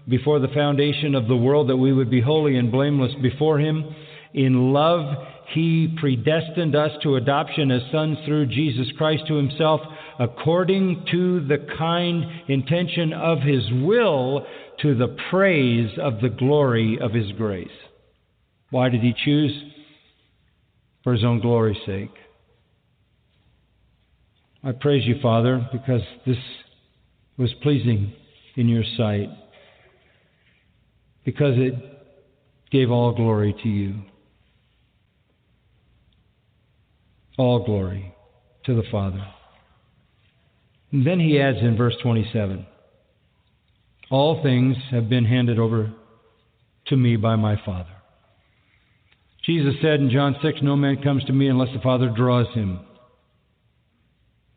[0.07, 3.83] before the foundation of the world, that we would be holy and blameless before Him.
[4.35, 5.25] In love,
[5.55, 9.81] He predestined us to adoption as sons through Jesus Christ to Himself,
[10.19, 14.45] according to the kind intention of His will,
[14.81, 17.67] to the praise of the glory of His grace.
[18.69, 19.53] Why did He choose?
[21.07, 22.11] for his own glory's sake.
[24.61, 26.35] I praise you, Father, because this
[27.37, 28.11] was pleasing
[28.57, 29.29] in your sight,
[31.23, 31.75] because it
[32.71, 34.01] gave all glory to you.
[37.37, 38.13] All glory
[38.65, 39.25] to the Father.
[40.91, 42.65] And then he adds in verse 27
[44.09, 45.91] All things have been handed over
[46.87, 47.89] to me by my Father.
[49.45, 52.79] Jesus said in John 6, No man comes to me unless the Father draws him.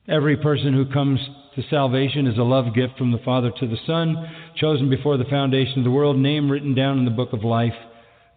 [0.09, 1.21] Every person who comes
[1.55, 4.17] to salvation is a love gift from the Father to the Son,
[4.57, 7.75] chosen before the foundation of the world, name written down in the book of life,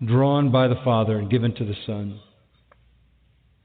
[0.06, 2.20] drawn by the Father and given to the Son.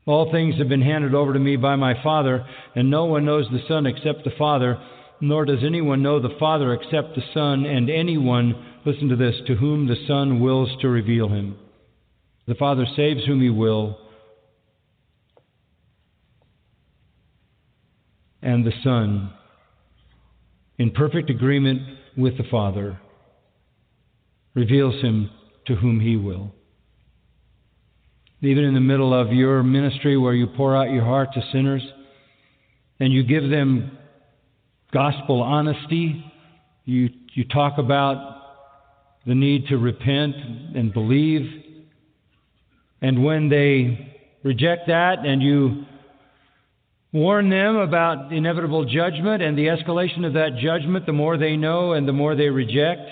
[0.07, 3.47] All things have been handed over to me by my Father, and no one knows
[3.51, 4.79] the Son except the Father,
[5.21, 8.55] nor does anyone know the Father except the Son, and anyone,
[8.85, 11.57] listen to this, to whom the Son wills to reveal him.
[12.47, 13.99] The Father saves whom he will,
[18.43, 19.33] and the Son,
[20.79, 21.83] in perfect agreement
[22.17, 23.01] with the Father,
[24.55, 25.31] reveals him
[25.67, 26.53] to whom he will.
[28.41, 31.83] Even in the middle of your ministry where you pour out your heart to sinners
[33.01, 33.98] and you give them
[34.93, 36.25] gospel honesty,
[36.85, 38.39] you, you talk about
[39.27, 40.35] the need to repent
[40.75, 41.65] and believe.
[43.03, 45.85] And when they reject that and you
[47.13, 51.93] warn them about inevitable judgment and the escalation of that judgment, the more they know
[51.93, 53.03] and the more they reject,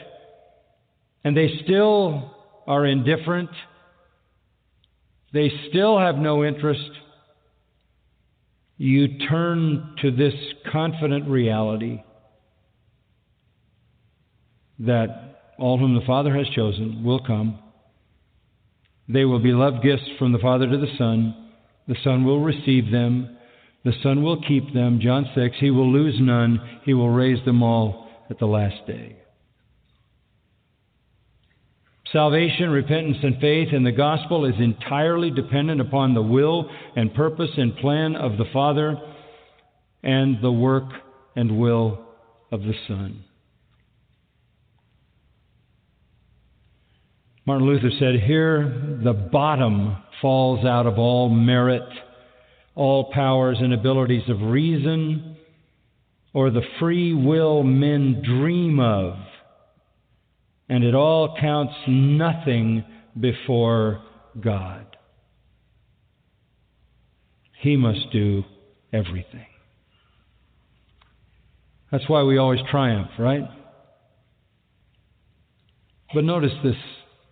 [1.24, 2.34] and they still
[2.66, 3.50] are indifferent,
[5.32, 6.90] they still have no interest,
[8.78, 10.34] you turn to this
[10.70, 12.02] confident reality
[14.78, 17.58] that all whom the Father has chosen will come.
[19.08, 21.50] They will be loved gifts from the Father to the Son.
[21.88, 23.38] The Son will receive them.
[23.84, 25.00] The Son will keep them.
[25.00, 26.80] John 6, He will lose none.
[26.84, 29.16] He will raise them all at the last day.
[32.12, 37.50] Salvation, repentance, and faith in the gospel is entirely dependent upon the will and purpose
[37.56, 38.96] and plan of the Father
[40.04, 40.88] and the work
[41.34, 42.00] and will
[42.52, 43.24] of the Son.
[47.44, 51.88] Martin Luther said, Here the bottom falls out of all merit,
[52.76, 55.36] all powers and abilities of reason,
[56.32, 59.16] or the free will men dream of
[60.68, 62.84] and it all counts nothing
[63.18, 64.02] before
[64.40, 64.86] God.
[67.60, 68.44] He must do
[68.92, 69.46] everything.
[71.90, 73.44] That's why we always triumph, right?
[76.12, 76.76] But notice this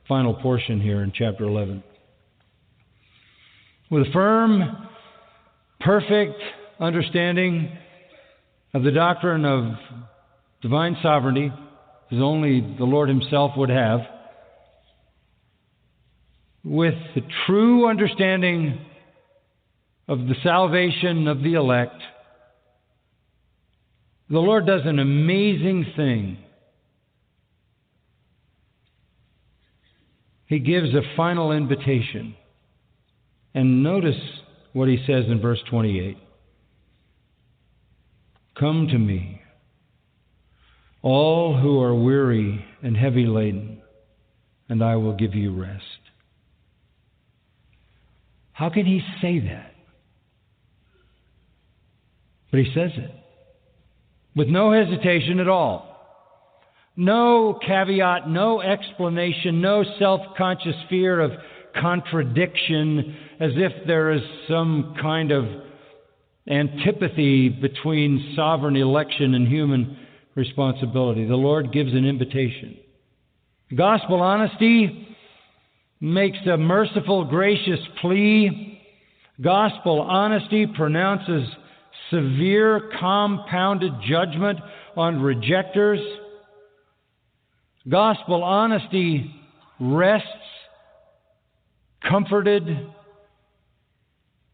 [0.09, 1.83] final portion here in chapter 11.
[3.91, 4.89] With a firm,
[5.81, 6.41] perfect
[6.81, 7.77] understanding
[8.73, 9.75] of the doctrine of
[10.63, 11.53] divine sovereignty,
[12.11, 14.01] as only the Lord Himself would have,
[16.65, 18.79] with the true understanding
[20.09, 22.01] of the salvation of the elect,
[24.31, 26.39] the Lord does an amazing thing.
[30.47, 32.35] He gives a final invitation.
[33.55, 34.21] And notice
[34.73, 36.17] what he says in verse 28
[38.59, 39.34] Come to me
[41.05, 43.83] all who are weary and heavy laden,
[44.71, 45.85] and I will give you rest.
[48.53, 49.75] How can he say that?
[52.51, 53.11] But he says it
[54.35, 55.91] with no hesitation at all.
[56.97, 61.33] No caveat, no explanation, no self conscious fear of
[61.79, 65.45] contradiction as if there is some kind of
[66.49, 69.99] antipathy between sovereign election and human
[70.35, 71.27] responsibility.
[71.27, 72.77] The Lord gives an invitation.
[73.75, 75.09] Gospel honesty
[76.01, 78.81] makes a merciful, gracious plea.
[79.41, 81.49] Gospel honesty pronounces
[82.11, 84.59] severe, compounded judgment
[84.97, 86.01] on rejectors.
[87.89, 89.35] Gospel honesty
[89.81, 90.29] rests
[92.09, 92.69] comforted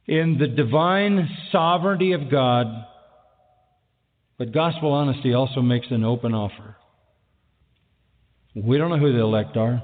[0.06, 2.66] in the divine sovereignty of God
[4.40, 6.74] but gospel honesty also makes an open offer.
[8.54, 9.82] We don't know who the elect are.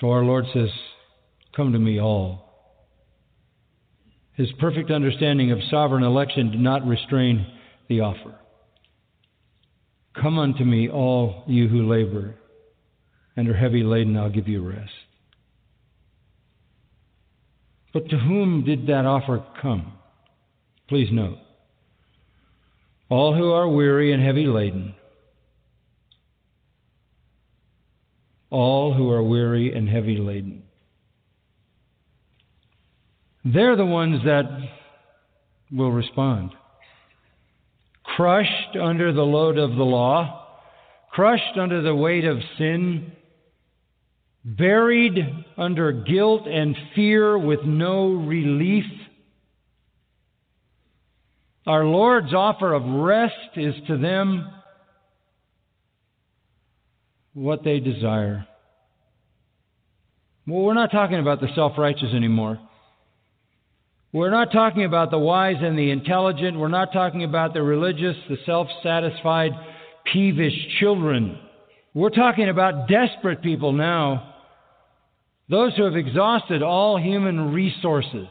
[0.00, 0.68] So our Lord says,
[1.56, 2.44] Come to me, all.
[4.34, 7.44] His perfect understanding of sovereign election did not restrain
[7.88, 8.36] the offer.
[10.14, 12.36] Come unto me, all you who labor
[13.36, 14.92] and are heavy laden, I'll give you rest.
[17.92, 19.95] But to whom did that offer come?
[20.88, 21.38] Please note
[23.08, 24.94] all who are weary and heavy laden,
[28.50, 30.62] all who are weary and heavy laden.
[33.44, 34.44] They're the ones that
[35.70, 36.50] will respond.
[38.02, 40.46] Crushed under the load of the law,
[41.10, 43.12] crushed under the weight of sin,
[44.44, 45.18] buried
[45.56, 48.84] under guilt and fear with no relief
[51.66, 54.48] our Lord's offer of rest is to them
[57.34, 58.46] what they desire.
[60.46, 62.58] Well, we're not talking about the self righteous anymore.
[64.12, 66.58] We're not talking about the wise and the intelligent.
[66.58, 69.50] We're not talking about the religious, the self satisfied,
[70.12, 71.38] peevish children.
[71.92, 74.34] We're talking about desperate people now.
[75.48, 78.28] Those who have exhausted all human resources.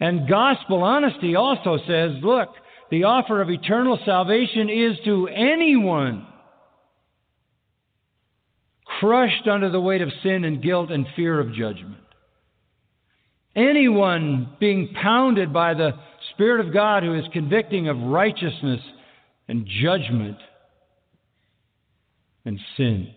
[0.00, 2.50] And gospel honesty also says look,
[2.90, 6.26] the offer of eternal salvation is to anyone
[9.00, 11.96] crushed under the weight of sin and guilt and fear of judgment.
[13.56, 15.92] Anyone being pounded by the
[16.32, 18.80] Spirit of God who is convicting of righteousness
[19.48, 20.38] and judgment
[22.44, 23.12] and sin.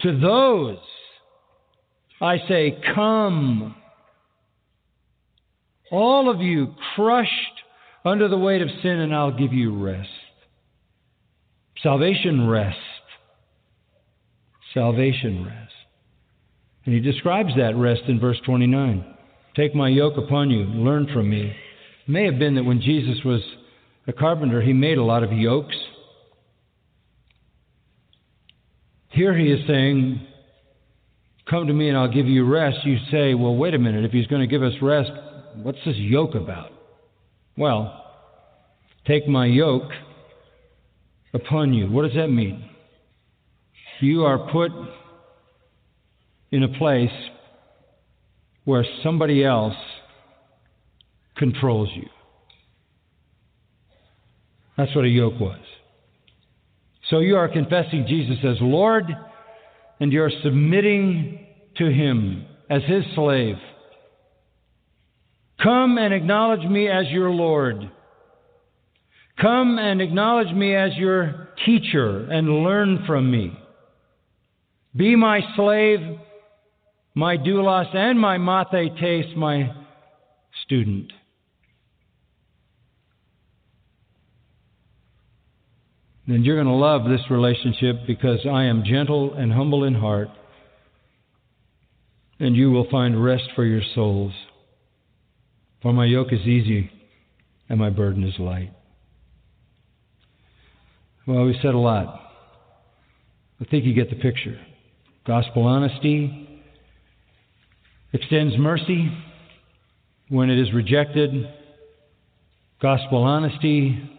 [0.00, 0.78] To those,
[2.20, 3.74] I say, come.
[5.94, 7.30] All of you crushed
[8.04, 10.08] under the weight of sin, and I'll give you rest.
[11.84, 12.76] Salvation rest.
[14.72, 15.72] Salvation rest.
[16.84, 19.04] And he describes that rest in verse 29.
[19.54, 21.42] Take my yoke upon you, learn from me.
[21.42, 23.40] It may have been that when Jesus was
[24.08, 25.76] a carpenter, he made a lot of yokes.
[29.10, 30.26] Here he is saying,
[31.48, 32.78] Come to me and I'll give you rest.
[32.84, 34.04] You say, Well, wait a minute.
[34.04, 35.12] If he's going to give us rest,
[35.62, 36.70] what's this yoke about?
[37.56, 38.04] Well,
[39.06, 39.90] take my yoke
[41.32, 41.90] upon you.
[41.90, 42.68] What does that mean?
[44.00, 44.70] You are put
[46.50, 47.10] in a place
[48.64, 49.74] where somebody else
[51.36, 52.08] controls you.
[54.76, 55.58] That's what a yoke was.
[57.10, 59.04] So you are confessing Jesus as Lord,
[60.00, 61.46] and you're submitting
[61.76, 63.56] to Him as His slave.
[65.64, 67.90] Come and acknowledge me as your Lord.
[69.40, 73.58] Come and acknowledge me as your teacher and learn from me.
[74.94, 76.00] Be my slave,
[77.14, 79.74] my doulos, and my mathetes, my
[80.64, 81.10] student.
[86.26, 90.28] then you're going to love this relationship because I am gentle and humble in heart,
[92.40, 94.32] and you will find rest for your souls.
[95.84, 96.90] For my yoke is easy
[97.68, 98.72] and my burden is light.
[101.26, 102.22] Well, we said a lot.
[103.60, 104.58] I think you get the picture.
[105.26, 106.62] Gospel honesty
[108.14, 109.12] extends mercy
[110.30, 111.50] when it is rejected.
[112.80, 114.10] Gospel honesty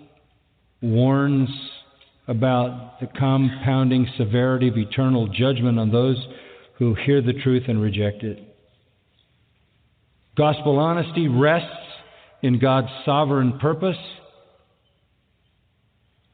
[0.83, 1.49] warns
[2.27, 6.23] about the compounding severity of eternal judgment on those
[6.77, 8.54] who hear the truth and reject it.
[10.37, 11.69] Gospel honesty rests
[12.41, 13.97] in God's sovereign purpose.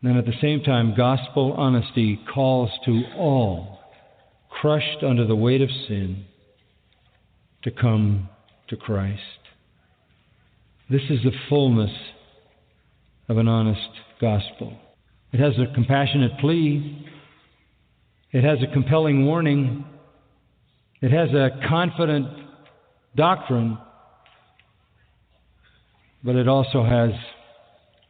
[0.04, 3.80] And at the same time, gospel honesty calls to all
[4.50, 6.26] crushed under the weight of sin
[7.64, 8.28] to come
[8.70, 9.22] to Christ.
[10.90, 11.92] This is the fullness
[13.30, 13.90] of an honest
[14.20, 14.74] gospel.
[15.32, 17.08] It has a compassionate plea.
[18.32, 19.86] It has a compelling warning.
[21.02, 22.28] It has a confident
[23.16, 23.78] doctrine.
[26.24, 27.12] But it also has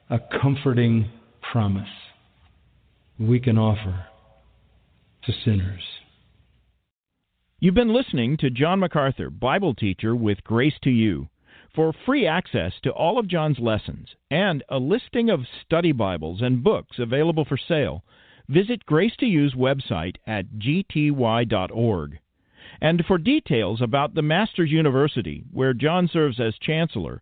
[0.10, 1.10] a comforting
[1.52, 1.88] promise
[3.18, 4.06] we can offer
[5.24, 5.84] to sinners.
[7.60, 11.30] You've been listening to John MacArthur, Bible teacher with Grace to You.
[11.76, 16.64] For free access to all of John's lessons and a listing of study Bibles and
[16.64, 18.04] books available for sale,
[18.50, 22.20] visit Grace to You's website at gty.org.
[22.82, 27.22] And for details about the Masters University, where John serves as chancellor,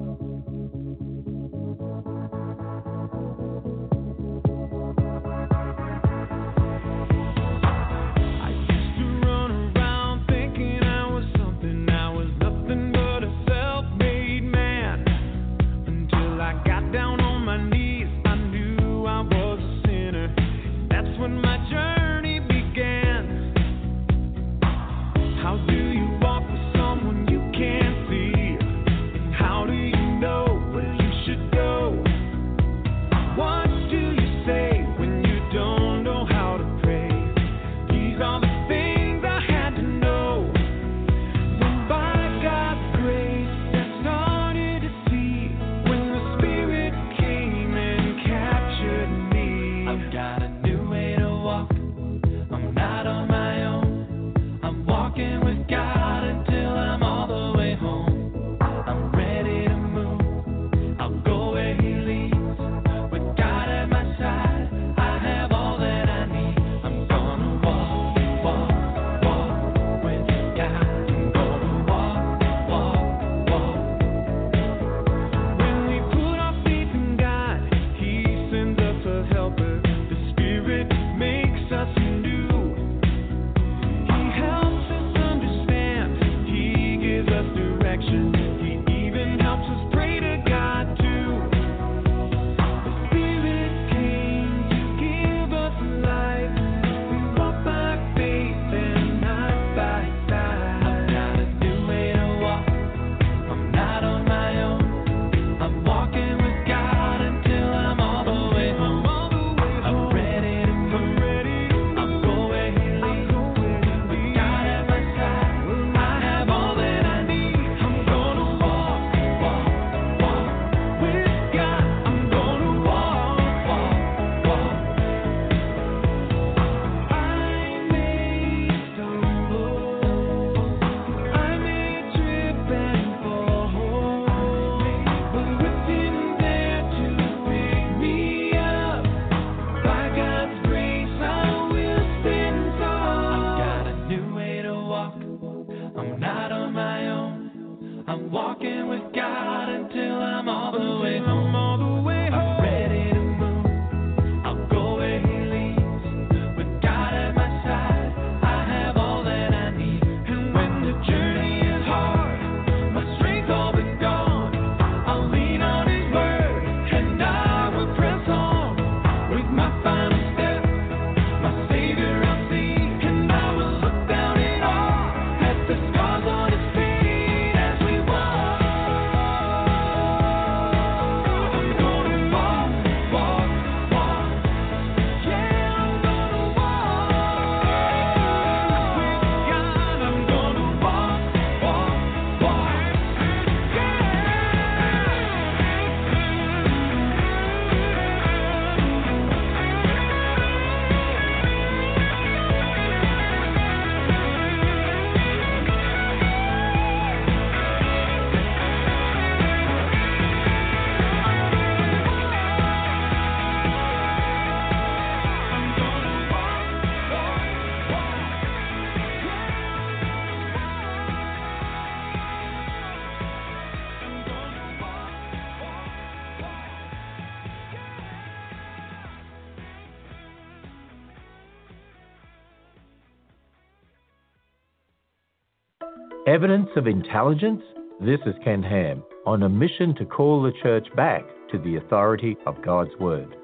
[236.41, 237.61] Evidence of intelligence?
[237.99, 242.35] This is Ken Ham on a mission to call the church back to the authority
[242.47, 243.35] of God's Word.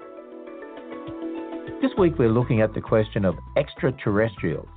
[1.79, 4.67] This week we're looking at the question of extraterrestrials.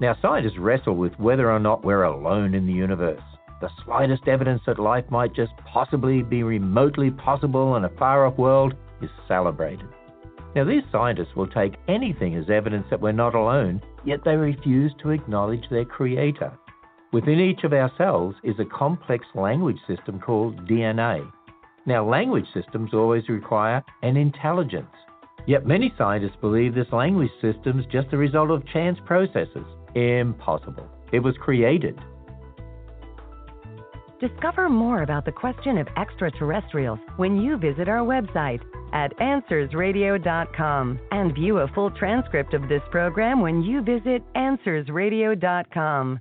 [0.00, 3.24] Now, scientists wrestle with whether or not we're alone in the universe.
[3.60, 8.38] The slightest evidence that life might just possibly be remotely possible in a far off
[8.38, 9.88] world is celebrated.
[10.54, 14.92] Now, these scientists will take anything as evidence that we're not alone, yet they refuse
[15.02, 16.56] to acknowledge their creator.
[17.10, 21.26] Within each of our cells is a complex language system called DNA.
[21.86, 24.90] Now, language systems always require an intelligence.
[25.46, 29.64] Yet many scientists believe this language system is just the result of chance processes.
[29.94, 30.86] Impossible.
[31.10, 31.98] It was created.
[34.20, 38.60] Discover more about the question of extraterrestrials when you visit our website
[38.92, 46.20] at AnswersRadio.com and view a full transcript of this program when you visit AnswersRadio.com.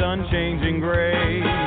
[0.00, 1.63] unchanging grace.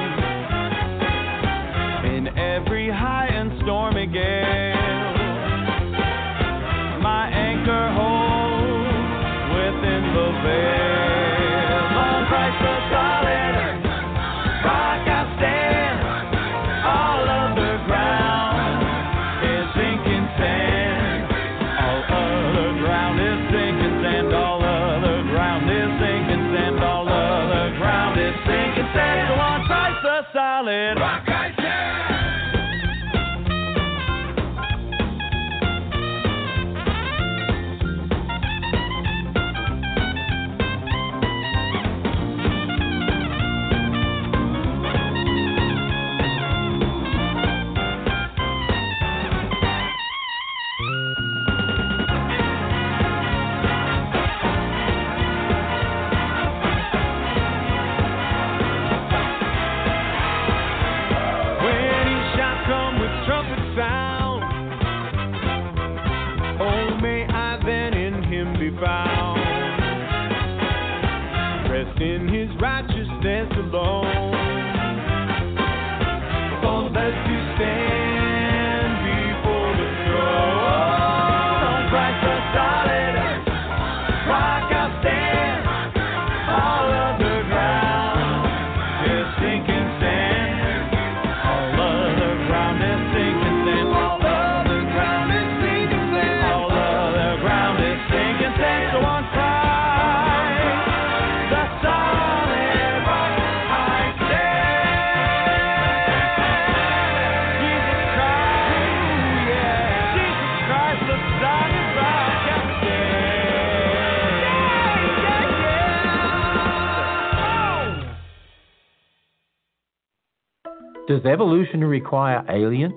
[121.17, 122.93] Does evolution require aliens?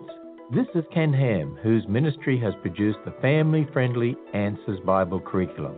[0.52, 5.74] This is Ken Ham, whose ministry has produced the family friendly Answers Bible curriculum.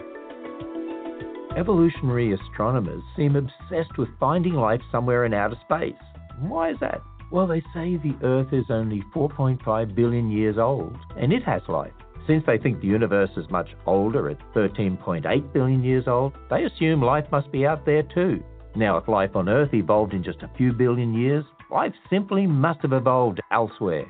[1.56, 5.94] Evolutionary astronomers seem obsessed with finding life somewhere in outer space.
[6.40, 7.00] Why is that?
[7.30, 11.92] Well, they say the Earth is only 4.5 billion years old, and it has life.
[12.26, 17.02] Since they think the universe is much older at 13.8 billion years old, they assume
[17.02, 18.42] life must be out there too.
[18.74, 22.82] Now, if life on Earth evolved in just a few billion years, Life simply must
[22.82, 24.04] have evolved elsewhere.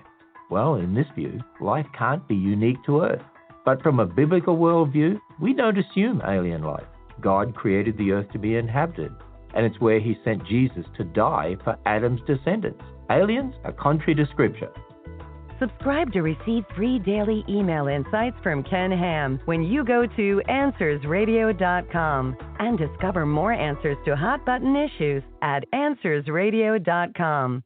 [0.50, 3.22] Well, in this view, life can't be unique to Earth.
[3.64, 6.88] But from a biblical worldview, we don't assume alien life.
[7.20, 9.12] God created the earth to be inhabited,
[9.54, 12.82] and it's where he sent Jesus to die for Adam's descendants.
[13.10, 14.72] Aliens are contrary to scripture,
[15.62, 22.36] Subscribe to receive free daily email insights from Ken Ham when you go to AnswersRadio.com
[22.58, 27.62] and discover more answers to hot button issues at AnswersRadio.com.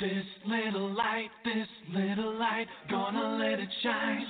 [0.00, 4.24] This little light, this little light, gonna let it shine,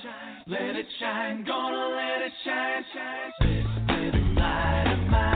[0.45, 3.31] let it shine, gonna let it shine, shine.
[3.39, 5.30] This little light of mine.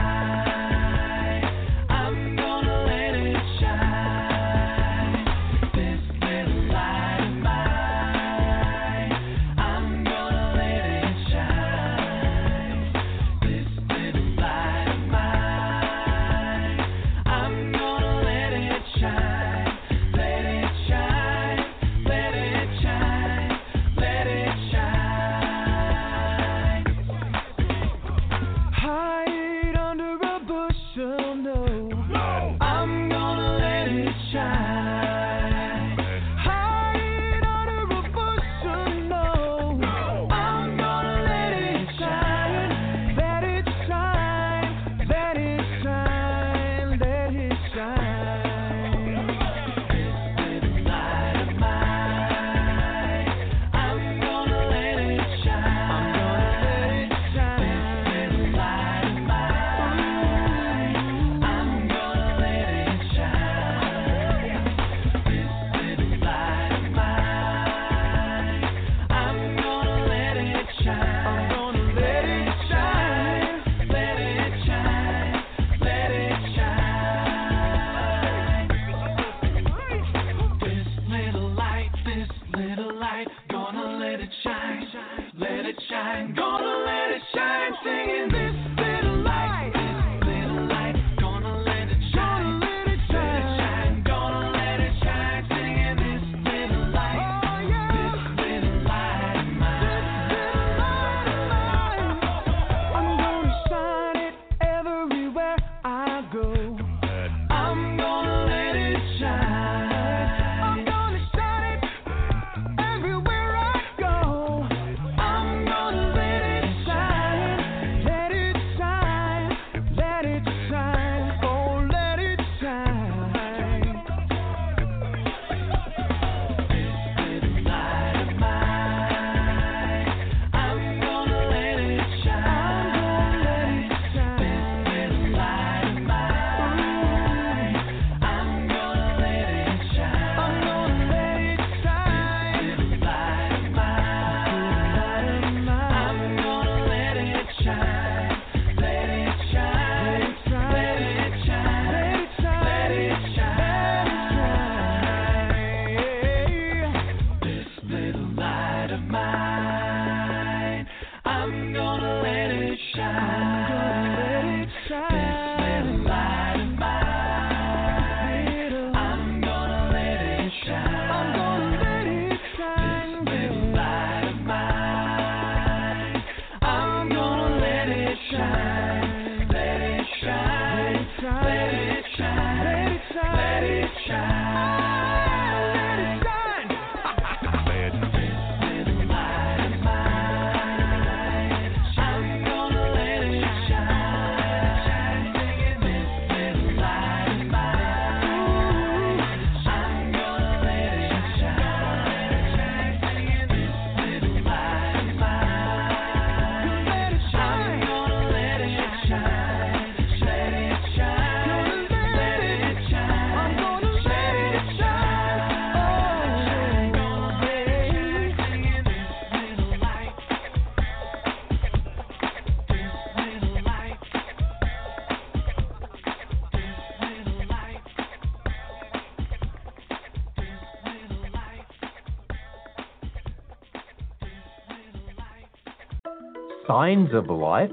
[236.66, 237.70] Signs of Life.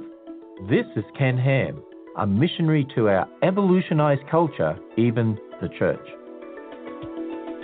[0.69, 1.81] This is Ken Ham,
[2.15, 6.05] a missionary to our evolutionized culture, even the church.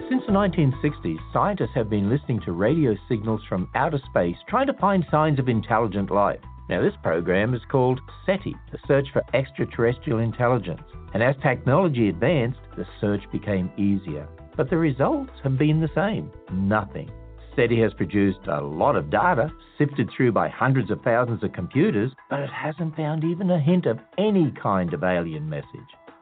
[0.10, 4.74] Since the 1960s, scientists have been listening to radio signals from outer space trying to
[4.74, 6.40] find signs of intelligent life.
[6.68, 10.82] Now, this program is called SETI, the Search for Extraterrestrial Intelligence.
[11.14, 14.28] And as technology advanced, the search became easier.
[14.58, 17.12] But the results have been the same nothing.
[17.60, 22.10] SETI has produced a lot of data, sifted through by hundreds of thousands of computers,
[22.30, 25.66] but it hasn't found even a hint of any kind of alien message.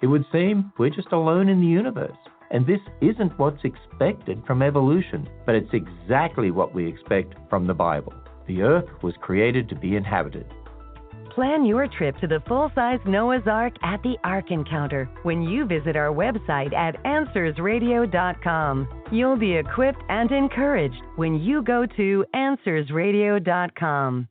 [0.02, 2.18] It would seem we're just alone in the universe.
[2.50, 7.74] And this isn't what's expected from evolution, but it's exactly what we expect from the
[7.76, 8.14] Bible.
[8.48, 10.52] The earth was created to be inhabited.
[11.38, 15.68] Plan your trip to the full size Noah's Ark at the Ark Encounter when you
[15.68, 19.04] visit our website at AnswersRadio.com.
[19.12, 24.28] You'll be equipped and encouraged when you go to AnswersRadio.com.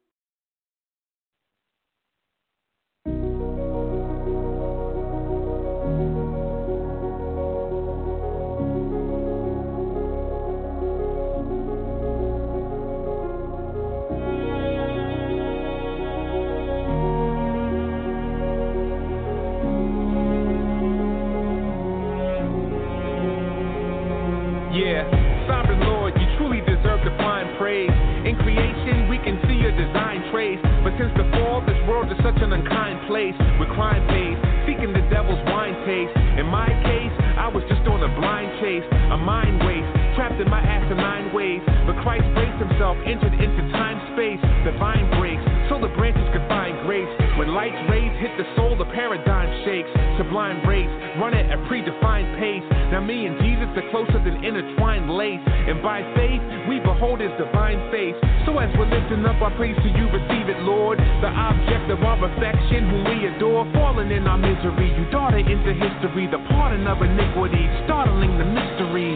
[33.06, 33.34] place.
[33.58, 36.12] With crime pays, seeking the devil's wine taste.
[36.38, 40.50] In my case, I was just on a blind chase, a mind waste, trapped in
[40.50, 41.62] my asinine ways.
[41.86, 44.42] But Christ braced himself, entered into time space.
[44.66, 47.08] The vine breaks, so the branches could find grace.
[47.36, 49.92] When light's rays hit the soul, the paradigm shakes.
[50.16, 50.88] Sublime race,
[51.20, 52.64] run at a predefined pace.
[52.88, 55.44] Now me and Jesus are closer than intertwined lace.
[55.44, 58.16] And by faith, we behold his divine face.
[58.48, 60.96] So as we're lifting up our praise to you, receive it, Lord.
[60.96, 64.96] The object of our affection, whom we adore, falling in our misery.
[64.96, 69.12] You daughter into history, the pardon of iniquity, startling the mystery.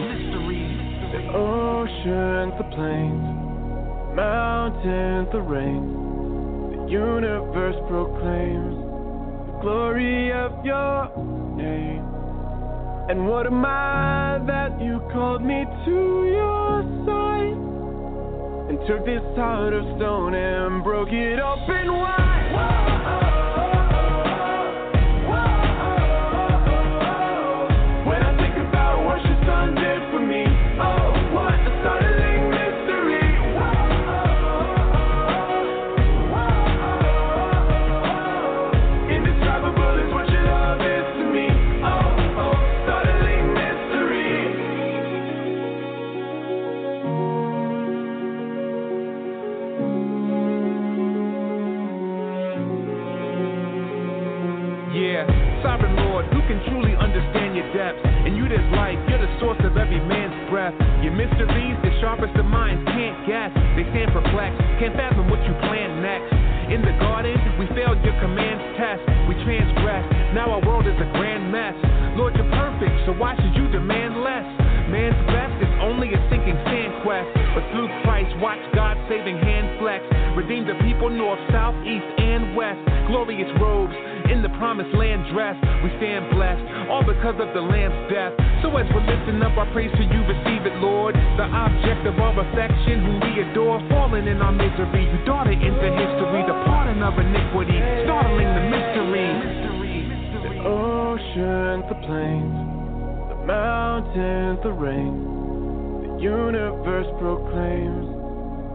[1.09, 3.25] The oceans, the plains,
[4.13, 6.00] mountains, the rain, the
[6.91, 8.75] universe proclaims
[9.47, 11.07] the glory of your
[11.55, 12.03] name.
[13.09, 17.57] And what am I that you called me to your side
[18.69, 23.21] and took this heart of stone and broke it open wide?
[23.21, 23.30] When
[59.41, 60.77] source of every man's breath.
[61.01, 63.49] Your mysteries, the sharpest of minds can't guess.
[63.73, 66.29] They stand perplexed, can't fathom what you plan next.
[66.69, 69.01] In the garden, we failed your commands test.
[69.25, 71.73] We transgressed, now our world is a grand mess.
[72.15, 74.45] Lord, you're perfect, so why should you demand less?
[74.93, 77.27] Man's best is only a sinking sand quest.
[77.57, 80.05] But through Christ, watch God's saving hand flex.
[80.37, 82.79] Redeem the people north, south, east, and west.
[83.09, 83.95] Glorious robes
[84.31, 85.59] in the promised land dressed.
[85.83, 88.31] We stand blessed, all because of the Lamb's death.
[88.63, 91.15] So as we're lifting up our praise to you, receive it, Lord.
[91.35, 95.11] The object of our affection, whom we adore, falling in our misery.
[95.11, 97.75] You daughter into history, the pardon of iniquity,
[98.07, 99.29] startling the mystery.
[100.47, 102.55] The oceans, the plains,
[103.35, 108.07] the mountains, the rain, the universe proclaims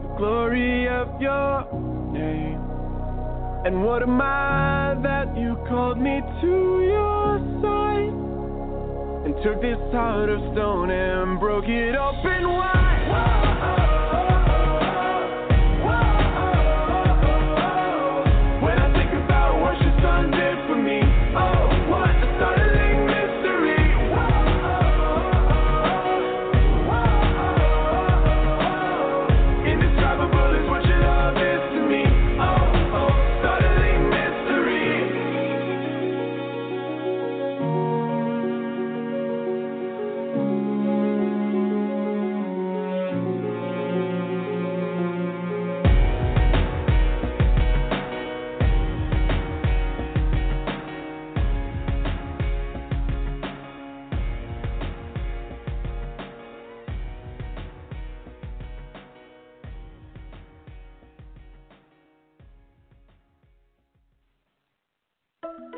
[0.04, 1.64] the glory of your
[2.12, 2.75] name.
[3.66, 8.14] And what am I that you called me to your side
[9.26, 12.85] and took this heart of stone and broke it open wide?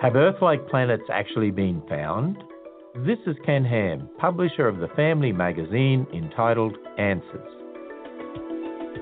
[0.01, 2.37] Have Earth like planets actually been found?
[3.05, 7.51] This is Ken Ham, publisher of the family magazine entitled Answers.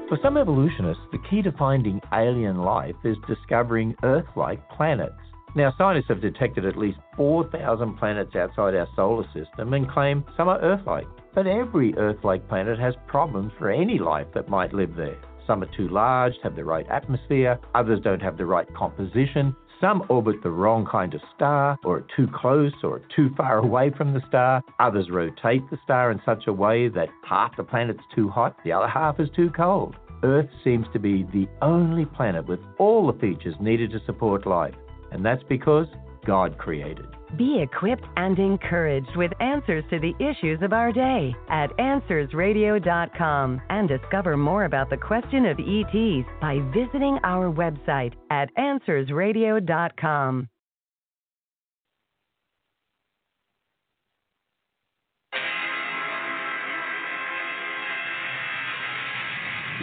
[0.09, 5.21] For some evolutionists, the key to finding alien life is discovering Earth like planets.
[5.55, 10.49] Now, scientists have detected at least 4,000 planets outside our solar system and claim some
[10.49, 11.07] are Earth like.
[11.35, 15.19] But every Earth like planet has problems for any life that might live there.
[15.47, 20.05] Some are too large have the right atmosphere, others don't have the right composition, some
[20.09, 24.13] orbit the wrong kind of star, or are too close or too far away from
[24.13, 24.63] the star.
[24.81, 28.73] Others rotate the star in such a way that half the planet's too hot, the
[28.73, 29.97] other half is too cold.
[30.23, 34.75] Earth seems to be the only planet with all the features needed to support life,
[35.13, 35.87] and that's because
[36.25, 37.16] God created.
[37.37, 43.89] Be equipped and encouraged with answers to the issues of our day at AnswersRadio.com and
[43.89, 50.49] discover more about the question of ETs by visiting our website at AnswersRadio.com.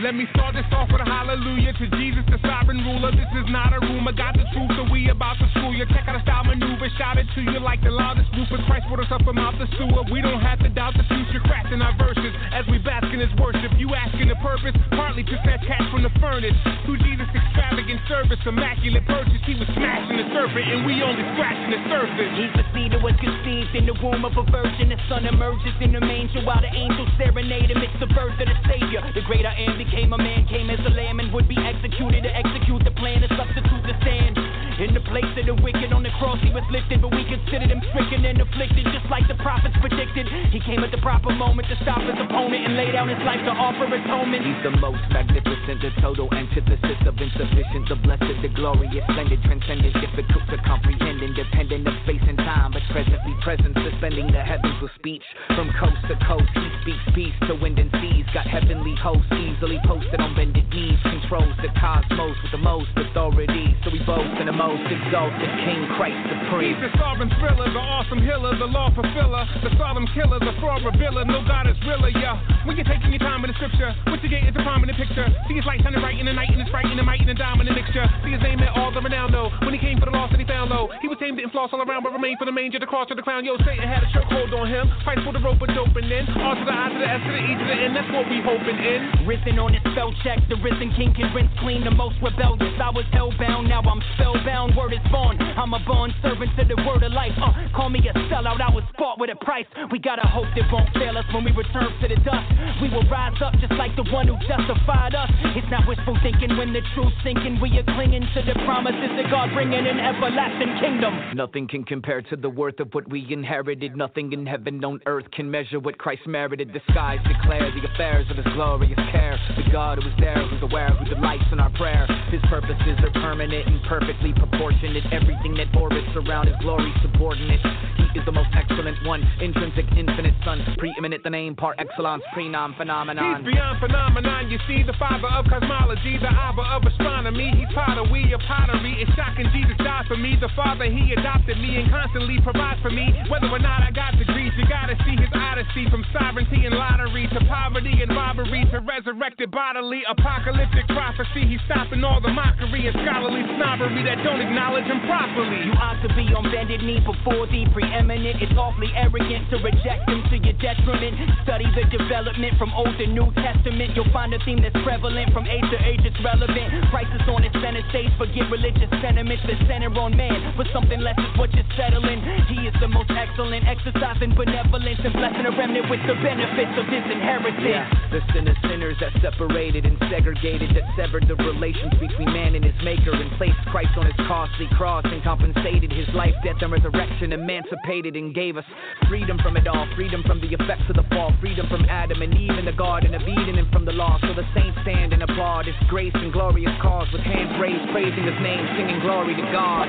[0.02, 3.14] Let me start this off with a hallelujah to Jesus, the sovereign ruler.
[3.14, 5.86] This is not a rumor, got the truth, so we about to school you.
[5.86, 9.06] Check out the style maneuver, shout it to you like the loudest Rufus Christ brought
[9.06, 10.02] us up from out the sewer.
[10.10, 13.30] We don't have to doubt the future, crafting our verses as we bask in his
[13.38, 13.70] worship.
[13.78, 16.58] You asking the purpose, partly to fetch cats from the furnace.
[16.90, 19.46] To Jesus' extravagant service, immaculate purchase.
[19.46, 22.34] He was smashing the serpent, and we only scratching the surface.
[22.74, 24.90] Seed that was conceived in the womb of a virgin.
[24.90, 27.78] The son emerges in the manger while the angels serenade him.
[27.78, 29.06] It's the birth of the Savior.
[29.14, 32.32] The greater am became a man, came as a lamb, and would be executed to
[32.32, 34.40] execute the plan to substitute the stand.
[34.80, 37.70] In the place of the wicked on the cross, he was lifted, but we considered
[37.70, 40.26] him stricken and afflicted, just like the prophets predicted.
[40.50, 43.44] He came at the proper moment to stop his opponent and lay down his life
[43.46, 44.42] to offer atonement.
[44.42, 49.94] He's the most magnificent, the total antithesis of insufficient, the blessed, the glorious, splendid, transcendent,
[50.00, 54.92] difficult to comprehend, independent of space and time, but presently present, suspending the heavens with
[54.98, 55.24] speech.
[55.54, 59.78] From coast to coast, he speaks peace to wind and seas, got heavenly hosts easily
[59.86, 64.50] posted on bended knees, controls the cosmos with the most authority, so we boast in
[64.50, 66.74] the most exalted King Christ supreme.
[66.74, 70.82] He's the sovereign thriller, the awesome healer, the law fulfiller, the solemn killer, the fraud
[70.82, 71.30] revealer.
[71.30, 72.42] No God is realer, yeah.
[72.66, 75.30] When you're taking your time in the scripture, what you get is a prominent picture.
[75.46, 77.30] See his light shining bright in the night, and it's bright in the might and
[77.30, 78.10] the diamond mixture.
[78.26, 79.54] See his name at all the renown, though.
[79.62, 81.70] When he came for the lost that he found low, he was tamed, didn't floss
[81.70, 83.46] all around, but remained for the manger, the cross, to the crown.
[83.46, 84.90] Yo, Satan had a chokehold on him.
[85.06, 86.26] Fight for the rope, but doping in.
[86.34, 87.94] R to the I to the S to the E to the N.
[87.94, 89.28] That's what we hoping in.
[89.28, 92.76] Risen on his spell check, the risen king can rinse clean the most rebellious.
[92.80, 94.76] I was hellbound, now I'm spellbound.
[94.76, 95.40] Word is born.
[95.40, 97.34] I'm a born servant to the word of life.
[97.40, 99.66] Uh, call me a sellout, I was bought with a price.
[99.92, 102.48] We gotta hope that won't fail us when we return to the dust.
[102.82, 105.30] We will rise up just like the one who justified us.
[105.56, 107.60] It's not wishful thinking when the truth's sinking.
[107.62, 111.36] We are clinging to the promises that God bringing an everlasting kingdom.
[111.36, 113.96] Nothing can compare to the worth of what we inherited.
[113.96, 116.74] Nothing in heaven on earth can measure what Christ merited.
[116.74, 117.88] The skies declare the
[118.30, 119.40] of his glorious care.
[119.58, 122.06] The God who is there, who's aware, who delights in our prayer.
[122.30, 125.04] His purposes are permanent and perfectly proportionate.
[125.12, 127.62] Everything that orbits around his glory subordinate.
[127.98, 132.78] He is the most excellent one, intrinsic, infinite son, preeminent, the name par excellence, prenom
[132.78, 133.44] phenomenon.
[133.44, 134.52] He's beyond phenomenon.
[134.52, 137.50] You see, the father of cosmology, the Abba of astronomy.
[137.58, 139.02] He's potter, we a pottery.
[139.02, 140.38] It's shocking Jesus died for me.
[140.40, 143.10] The father, he adopted me and constantly provides for me.
[143.30, 147.28] Whether or not I got degrees, you gotta see his odyssey from sovereignty and lottery
[147.34, 151.48] to poverty and robbery to resurrected bodily apocalyptic prophecy.
[151.48, 155.64] He's stopping all the mockery and scholarly snobbery that don't acknowledge him properly.
[155.64, 158.44] You ought to be on bended knee before the preeminent.
[158.44, 161.16] It's awfully arrogant to reject him to your detriment.
[161.48, 163.96] Study the development from Old to New Testament.
[163.96, 166.04] You'll find a theme that's prevalent from age to age.
[166.04, 166.92] It's relevant.
[166.92, 168.12] Crisis on its center stage.
[168.20, 170.52] Forget religious sentiments that center on man.
[170.60, 172.20] But something less is what you're settling.
[172.52, 176.86] He is the most excellent, exercising benevolence and blessing a remnant with the benefits of
[176.92, 177.64] his inheritance.
[177.64, 182.56] Yeah, the sin of sinners that separated and segregated, that severed the relations between man
[182.56, 186.62] and his maker, and placed Christ on his costly cross and compensated his life, death,
[186.62, 188.66] and resurrection, emancipated and gave us
[189.10, 192.34] freedom from it all, freedom from the effects of the fall, freedom from Adam and
[192.34, 194.18] Eve in the Garden of Eden, and from the law.
[194.22, 198.24] So the saints stand and applaud his grace and glorious cause with hands raised, praising
[198.24, 199.88] his name, singing glory to God.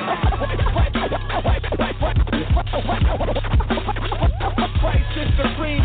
[4.80, 5.84] Christ is supreme.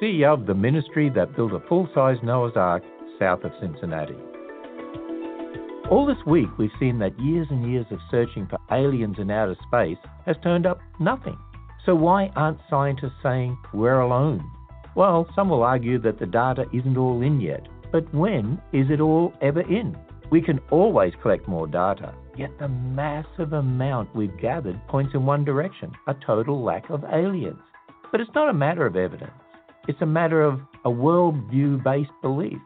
[0.00, 2.84] CEO of the ministry that built a full size Noah's Ark
[3.18, 4.14] south of Cincinnati.
[5.90, 9.56] All this week, we've seen that years and years of searching for aliens in outer
[9.66, 11.36] space has turned up nothing.
[11.84, 14.48] So, why aren't scientists saying we're alone?
[14.94, 19.00] Well, some will argue that the data isn't all in yet, but when is it
[19.00, 19.96] all ever in?
[20.30, 25.44] We can always collect more data, yet the massive amount we've gathered points in one
[25.44, 27.58] direction a total lack of aliens.
[28.12, 29.32] But it's not a matter of evidence,
[29.88, 32.58] it's a matter of a worldview based belief.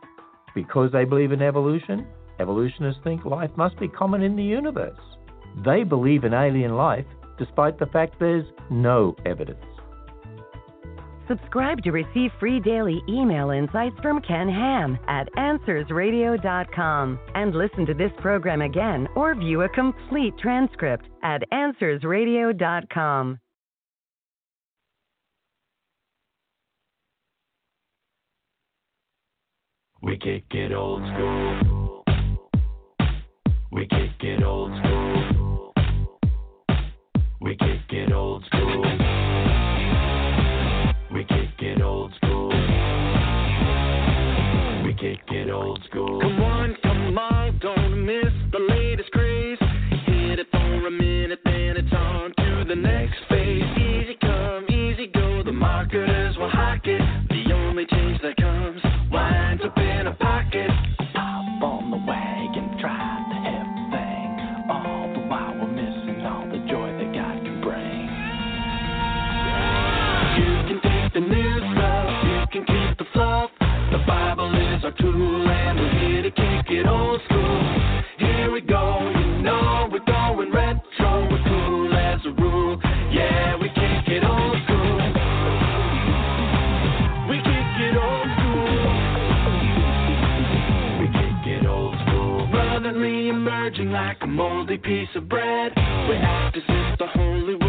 [0.54, 2.06] Because they believe in evolution,
[2.38, 4.98] evolutionists think life must be common in the universe.
[5.64, 7.06] They believe in alien life
[7.38, 9.64] despite the fact there's no evidence.
[11.28, 17.94] Subscribe to receive free daily email insights from Ken Ham at AnswersRadio.com and listen to
[17.94, 23.38] this program again or view a complete transcript at AnswersRadio.com.
[30.04, 32.02] We kick it old school.
[33.70, 35.72] We kick it old school.
[37.40, 38.82] We kick it old school.
[41.14, 42.48] We kick it old school.
[44.84, 46.20] We kick it old school.
[46.20, 48.71] Come on, come on, don't miss the
[75.12, 77.62] tool, and we're here to kick it old school.
[78.18, 82.80] Here we go, you know we're going retro, we're cool as a rule.
[83.10, 84.96] Yeah, we kick it old school.
[87.28, 88.72] We kick it old school.
[91.00, 92.46] We kick it old school.
[92.50, 95.72] Brotherly emerging like a moldy piece of bread.
[96.08, 97.61] We act as if the holy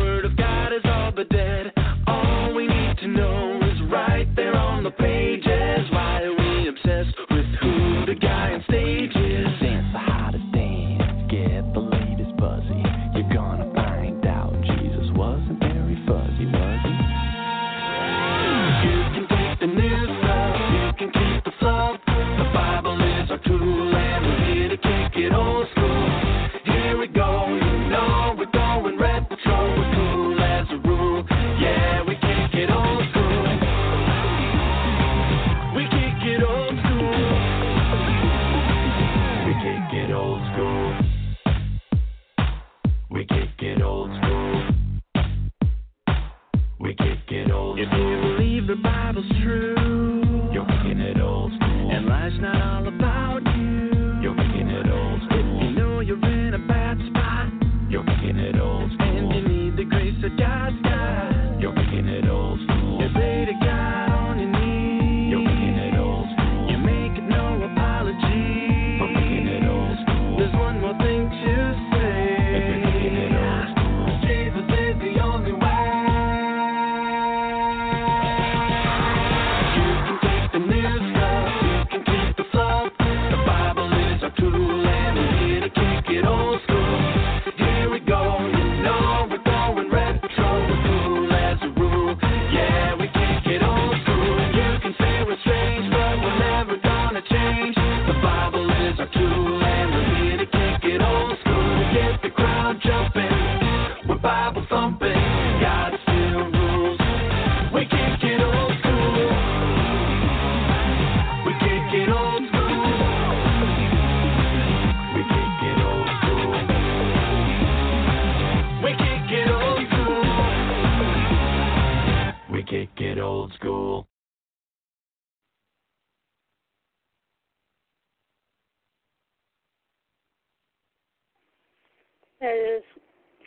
[132.44, 132.84] That is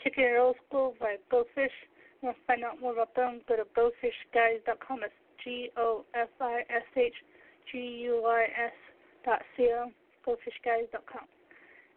[0.03, 1.69] Chicken and Old School by GoFish.
[2.25, 3.43] You want to find out more about them?
[3.47, 5.01] Go to gofishguys.com.
[5.05, 5.13] It's
[5.45, 7.13] G O F I S H
[7.71, 7.77] G
[8.09, 8.73] U I S
[9.23, 9.93] dot C O.
[10.27, 11.29] Gofishguys.com.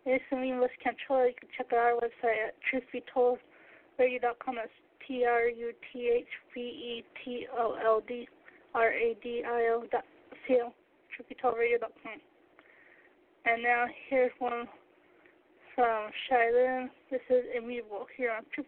[0.04, 1.26] There's some English control.
[1.26, 4.56] You can check out our website at truthbetold.radio.com.
[4.58, 4.74] It's
[5.08, 8.28] T R U T H V E T O L D
[8.76, 10.04] R A D I O dot
[10.46, 10.74] C O.
[11.16, 12.20] Truthbetold.radio.com.
[13.46, 14.68] And now here's one
[15.80, 16.90] Uh, from Shai Linne.
[17.10, 18.68] This is Immutable here on Truth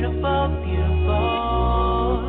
[0.00, 2.24] Immutable, beautiful.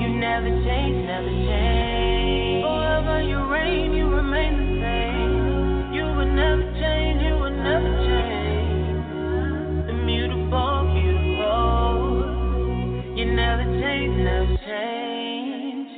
[0.00, 2.62] You never change, never change.
[2.62, 5.92] Forever you reign, you remain the same.
[5.92, 8.46] You will never change, you will never change.
[10.06, 10.86] Beautiful.
[13.16, 15.88] You never change, never change.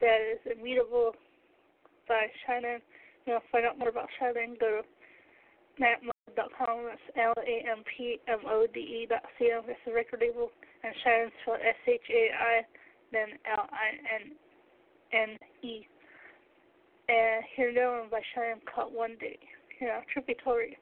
[0.00, 1.12] That is Immutable
[2.08, 2.80] by Shai Linne.
[3.26, 6.86] You know, find out more about Shai Linne, go to lampmode.com.
[6.86, 9.62] That's L A M P M O D E dot C M.
[9.66, 10.50] That's the record label.
[10.84, 12.62] And Shai Linne's spelled S H A I,
[13.12, 14.30] then L I N
[15.12, 15.86] N E.
[17.08, 19.38] And here now by Shannon caught one day.
[19.78, 20.76] Here now, Trippy Tory.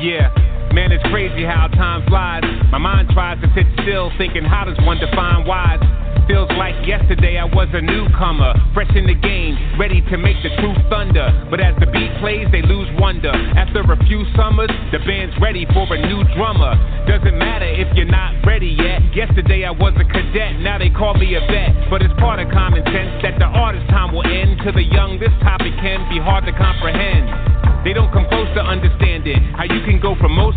[0.00, 0.43] Yeah,
[0.84, 2.44] man, it's crazy how time flies.
[2.70, 5.80] My mind tries to sit still, thinking, how does one define wise?
[6.28, 10.48] Feels like yesterday I was a newcomer, fresh in the game, ready to make the
[10.60, 11.28] truth thunder.
[11.52, 13.32] But as the beat plays, they lose wonder.
[13.32, 16.76] After a few summers, the band's ready for a new drummer.
[17.08, 19.04] Doesn't matter if you're not ready yet.
[19.12, 21.92] Yesterday I was a cadet, now they call me a vet.
[21.92, 24.60] But it's part of common sense that the artist time will end.
[24.64, 27.54] To the young, this topic can be hard to comprehend.
[27.84, 29.36] They don't come close to understand it.
[29.60, 30.56] How you can go from most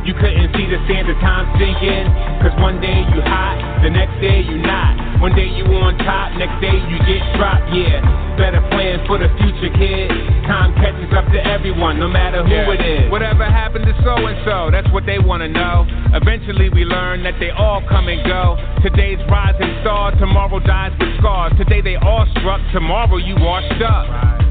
[0.11, 2.03] You couldn't see the sand of time sinking.
[2.43, 5.23] Cause one day you hot, the next day you not.
[5.23, 8.03] One day you on top, next day you get dropped, yeah.
[8.35, 10.11] Better plan for the future, kid.
[10.51, 12.75] Time catches up to everyone, no matter who Yeah.
[12.75, 13.09] it is.
[13.09, 14.67] Whatever happened to so and so?
[14.69, 15.87] That's what they wanna know.
[16.11, 18.59] Eventually we learn that they all come and go.
[18.83, 21.53] Today's rising star, tomorrow dies with scars.
[21.55, 24.50] Today they all struck, tomorrow you washed up.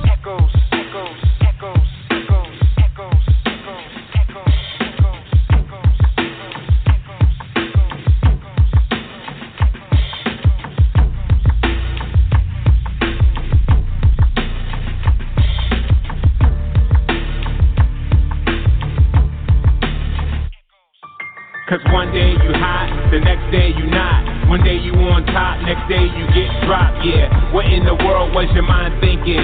[25.91, 27.03] day you get dropped.
[27.03, 29.43] Yeah, what in the world was your mind thinking?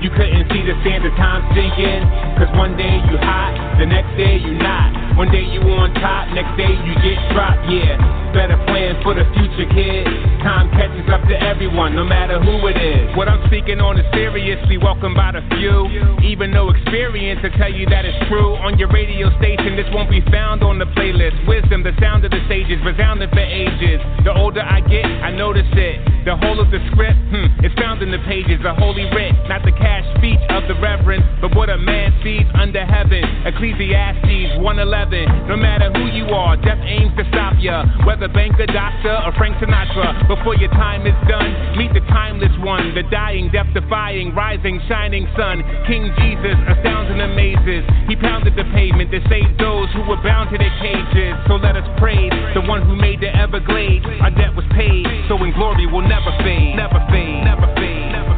[0.00, 2.08] You couldn't see the sand of time sinking.
[2.40, 4.97] Cause one day you hot, the next day you not.
[5.18, 7.66] One day you on top, next day you get dropped.
[7.66, 7.98] Yeah,
[8.30, 10.06] better plan for the future, kid.
[10.46, 13.10] Time catches up to everyone, no matter who it is.
[13.18, 15.90] What I'm speaking on is seriously welcomed by the few.
[16.22, 18.54] Even no experience to tell you that it's true.
[18.62, 21.34] On your radio station, this won't be found on the playlist.
[21.50, 23.98] Wisdom, the sound of the sages, resounding for ages.
[24.22, 25.98] The older I get, I notice it.
[26.30, 29.66] The whole of the script, hmm, it's found in the pages, the holy writ, not
[29.66, 33.24] the cash speech of the reverend, but what a man sees under heaven.
[33.48, 35.07] Ecclesiastes 111.
[35.08, 37.80] No matter who you are, death aims to stop ya.
[38.04, 40.28] Whether banker, doctor, or Frank Sinatra.
[40.28, 45.24] Before your time is done, meet the timeless one, the dying, death defying, rising, shining
[45.32, 45.64] sun.
[45.88, 47.88] King Jesus astounds and amazes.
[48.04, 51.32] He pounded the pavement to save those who were bound to their cages.
[51.48, 54.04] So let us praise the one who made the Everglades.
[54.20, 56.76] Our debt was paid, so in glory will never fade.
[56.76, 57.48] Never fade.
[57.48, 58.12] Never fade.
[58.12, 58.37] Never fade.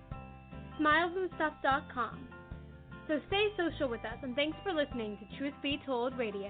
[0.81, 2.27] Smilesandstuff.com.
[3.07, 6.49] So stay social with us and thanks for listening to Truth Be Told Radio.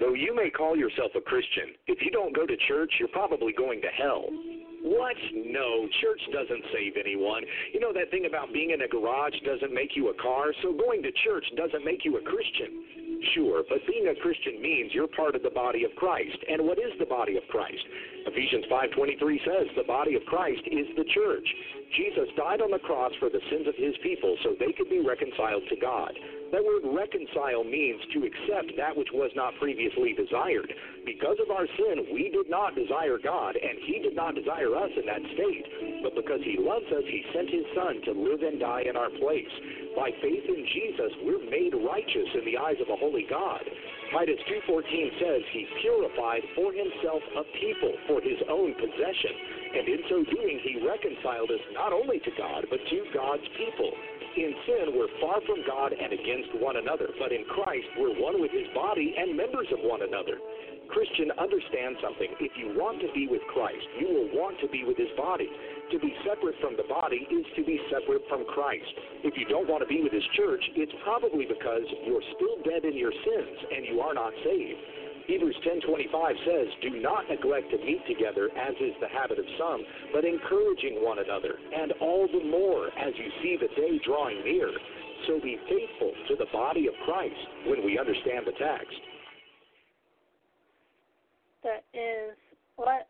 [0.00, 3.52] Though you may call yourself a Christian, if you don't go to church, you're probably
[3.52, 4.24] going to hell.
[4.82, 5.16] What?
[5.34, 7.44] No, church doesn't save anyone.
[7.72, 10.72] You know that thing about being in a garage doesn't make you a car, so
[10.72, 13.20] going to church doesn't make you a Christian.
[13.34, 16.38] Sure, but being a Christian means you're part of the body of Christ.
[16.48, 17.84] And what is the body of Christ?
[18.26, 21.46] Ephesians 5:23 says the body of Christ is the church.
[21.96, 25.00] Jesus died on the cross for the sins of his people so they could be
[25.00, 26.12] reconciled to God.
[26.50, 30.66] That word reconcile means to accept that which was not previously desired.
[31.06, 34.90] Because of our sin, we did not desire God, and He did not desire us
[34.98, 36.02] in that state.
[36.02, 39.10] But because He loves us, He sent His Son to live and die in our
[39.10, 39.54] place.
[39.94, 43.62] By faith in Jesus, we're made righteous in the eyes of a holy God.
[44.10, 49.34] Titus 2.14 says he purified for himself a people for his own possession,
[49.78, 53.94] and in so doing he reconciled us not only to God, but to God's people.
[54.34, 58.42] In sin, we're far from God and against one another, but in Christ, we're one
[58.42, 60.38] with his body and members of one another.
[60.90, 62.34] Christian, understand something.
[62.42, 65.46] If you want to be with Christ, you will want to be with his body.
[65.90, 68.94] To be separate from the body is to be separate from Christ.
[69.26, 72.86] If you don't want to be with his church, it's probably because you're still dead
[72.86, 74.78] in your sins and you are not saved.
[75.26, 79.84] Hebrews 10:25 says, "Do not neglect to meet together as is the habit of some,
[80.12, 84.70] but encouraging one another, and all the more as you see the day drawing near."
[85.26, 89.00] So be faithful to the body of Christ when we understand the text.
[91.62, 92.38] That is
[92.76, 93.09] what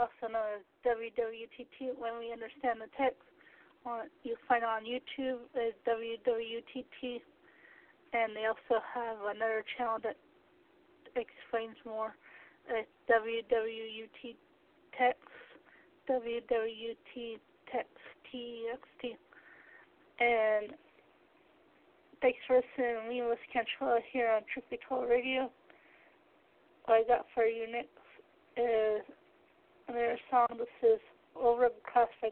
[0.00, 3.20] also known as WWTT when we understand the text.
[3.84, 7.20] On, you find on YouTube is WWTT,
[8.12, 10.16] and they also have another channel that
[11.16, 12.16] explains more.
[12.68, 14.36] It's WWUT
[14.96, 15.20] text,
[16.08, 17.38] WWT
[17.72, 19.16] text, TXT.
[20.20, 20.72] And
[22.20, 23.08] thanks for listening.
[23.08, 25.50] Me, Miss Controller here on Truth Be Told Radio.
[26.84, 27.88] What I got for you next
[28.56, 29.02] is
[29.90, 30.46] another song.
[30.56, 31.00] This is
[31.34, 32.28] Over the Cross by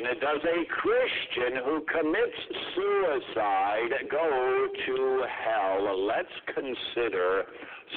[0.00, 2.38] Does a Christian who commits
[2.74, 6.06] suicide go to hell?
[6.06, 7.44] Let's consider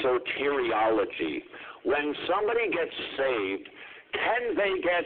[0.03, 1.43] soteriology.
[1.83, 3.69] When somebody gets saved,
[4.13, 5.05] can they get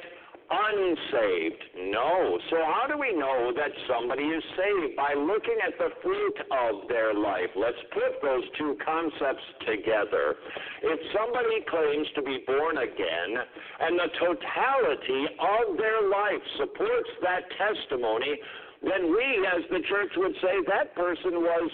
[0.49, 1.63] unsaved?
[1.91, 2.39] No.
[2.49, 4.95] So, how do we know that somebody is saved?
[4.95, 7.51] By looking at the fruit of their life.
[7.55, 10.35] Let's put those two concepts together.
[10.83, 13.31] If somebody claims to be born again
[13.79, 18.39] and the totality of their life supports that testimony,
[18.83, 21.71] then we as the church would say that person was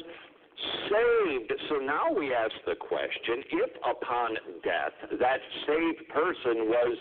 [0.90, 1.54] saved.
[1.70, 6.98] So now we ask the question if upon death that saved person was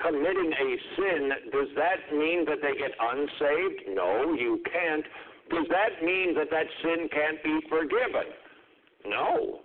[0.00, 3.94] committing a sin, does that mean that they get unsaved?
[3.94, 5.04] No, you can't.
[5.50, 8.32] Does that mean that that sin can't be forgiven?
[9.06, 9.60] No.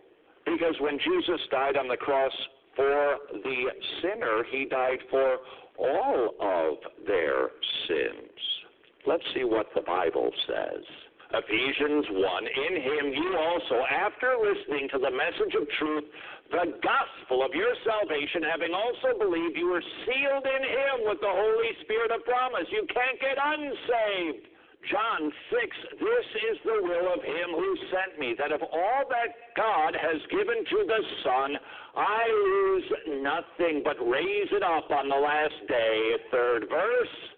[0.45, 2.31] Because when Jesus died on the cross
[2.75, 3.65] for the
[4.01, 5.37] sinner, he died for
[5.77, 7.49] all of their
[7.87, 8.31] sins.
[9.05, 10.83] Let's see what the Bible says.
[11.33, 16.05] Ephesians 1 In him you also, after listening to the message of truth,
[16.51, 21.29] the gospel of your salvation, having also believed, you were sealed in him with the
[21.29, 22.67] Holy Spirit of promise.
[22.71, 24.47] You can't get unsaved.
[24.91, 29.35] John 6 This is the will of him who sent me, that of all that
[29.57, 31.57] God has given to the Son,
[31.95, 32.87] I lose
[33.25, 36.15] nothing, but raise it up on the last day.
[36.31, 37.36] Third verse.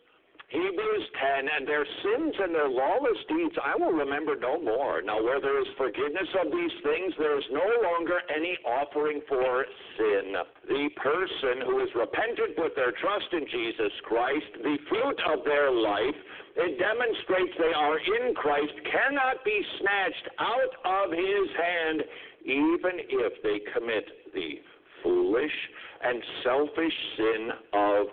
[0.50, 5.00] Hebrews 10, and their sins and their lawless deeds I will remember no more.
[5.02, 9.66] Now, where there is forgiveness of these things, there is no longer any offering for
[9.98, 10.34] sin.
[10.68, 15.70] The person who is repentant with their trust in Jesus Christ, the fruit of their
[15.70, 16.18] life,
[16.58, 22.02] it demonstrates they are in Christ, cannot be snatched out of his hand,
[22.42, 24.66] even if they commit the
[25.04, 25.58] foolish
[26.02, 28.08] and selfish sin of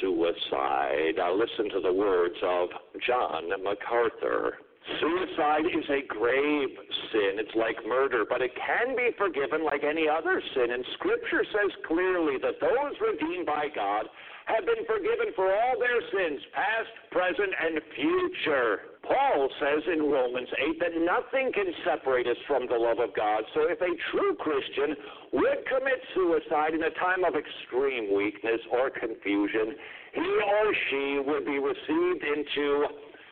[0.00, 1.14] suicide.
[1.16, 2.68] Now listen to the words of
[3.06, 4.58] John MacArthur.
[5.00, 6.68] Suicide is a grave
[7.12, 7.36] sin.
[7.36, 10.72] It's like murder, but it can be forgiven like any other sin.
[10.72, 14.06] And Scripture says clearly that those redeemed by God
[14.46, 18.80] have been forgiven for all their sins, past, present, and future.
[19.08, 23.42] Paul says in Romans 8 that nothing can separate us from the love of God.
[23.54, 24.94] So if a true Christian
[25.32, 29.74] would commit suicide in a time of extreme weakness or confusion,
[30.12, 32.84] he or she would be received into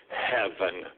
[0.08, 0.88] heaven.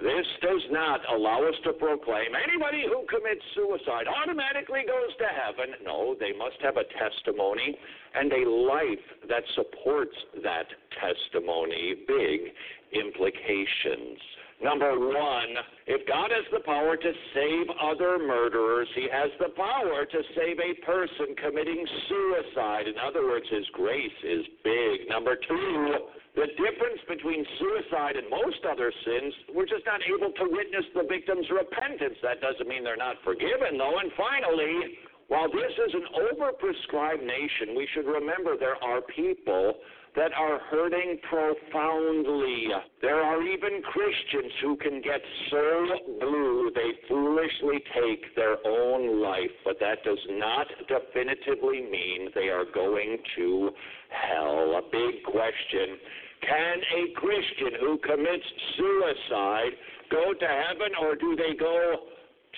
[0.00, 5.76] This does not allow us to proclaim anybody who commits suicide automatically goes to heaven.
[5.84, 7.78] No, they must have a testimony
[8.14, 10.66] and a life that supports that
[10.98, 11.94] testimony.
[12.08, 12.50] Big
[12.94, 14.18] implications.
[14.62, 15.50] Number one,
[15.86, 20.56] if God has the power to save other murderers, he has the power to save
[20.62, 22.86] a person committing suicide.
[22.86, 25.10] In other words, his grace is big.
[25.10, 30.44] Number two, the difference between suicide and most other sins, we're just not able to
[30.48, 32.16] witness the victim's repentance.
[32.22, 33.98] That doesn't mean they're not forgiven, though.
[33.98, 34.98] And finally,
[35.28, 39.74] while this is an overprescribed nation, we should remember there are people
[40.16, 42.68] that are hurting profoundly.
[43.00, 45.20] There are even Christians who can get
[45.50, 45.86] so
[46.20, 52.64] blue they foolishly take their own life, but that does not definitively mean they are
[52.72, 53.70] going to
[54.10, 54.78] hell.
[54.78, 55.98] A big question.
[56.42, 58.44] Can a Christian who commits
[58.76, 59.72] suicide
[60.10, 61.96] go to heaven or do they go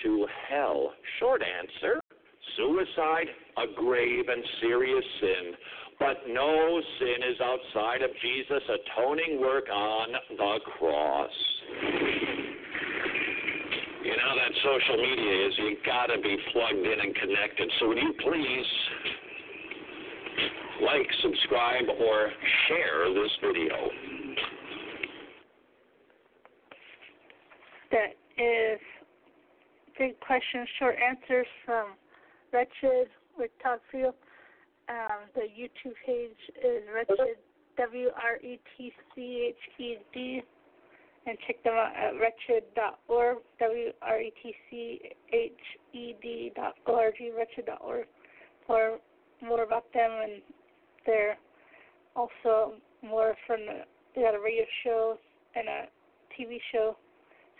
[0.03, 0.93] to hell?
[1.19, 2.01] Short answer
[2.57, 3.27] suicide,
[3.57, 5.53] a grave and serious sin.
[5.99, 11.31] But no sin is outside of Jesus' atoning work on the cross.
[14.03, 17.71] You know that social media is, you gotta be plugged in and connected.
[17.79, 18.65] So would you please
[20.81, 22.29] like, subscribe, or
[22.67, 23.89] share this video?
[27.91, 28.79] That is
[29.97, 31.87] big questions, short answers from
[32.51, 33.07] Wretched
[33.37, 34.13] with Todd Friel.
[34.89, 36.31] Um, the YouTube page
[36.63, 37.35] is Wretched,
[37.77, 40.41] W R E T C H E D,
[41.25, 44.99] and check them out at wretched.org, W R E T C
[45.33, 45.51] H
[45.93, 48.05] E D dot org, wretched.org,
[48.65, 48.97] for
[49.41, 50.09] more about them.
[50.23, 50.41] And
[51.05, 51.37] they're
[52.15, 53.81] also more from the,
[54.15, 55.17] they got a radio show
[55.55, 55.85] and a
[56.33, 56.95] TV show,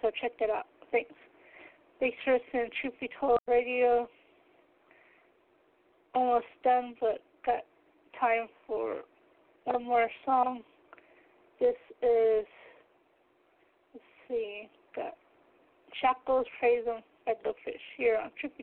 [0.01, 0.65] so check that out.
[0.91, 1.11] Thanks.
[1.99, 4.07] Thanks for listening to Truth Be Told Radio
[6.17, 7.63] almost done, but got
[8.19, 8.97] time for
[9.65, 10.61] one more song.
[11.59, 12.45] This is,
[13.93, 15.15] let's see, got
[16.01, 17.33] Shackles, Praise Him by
[17.63, 18.53] Fish here on Truth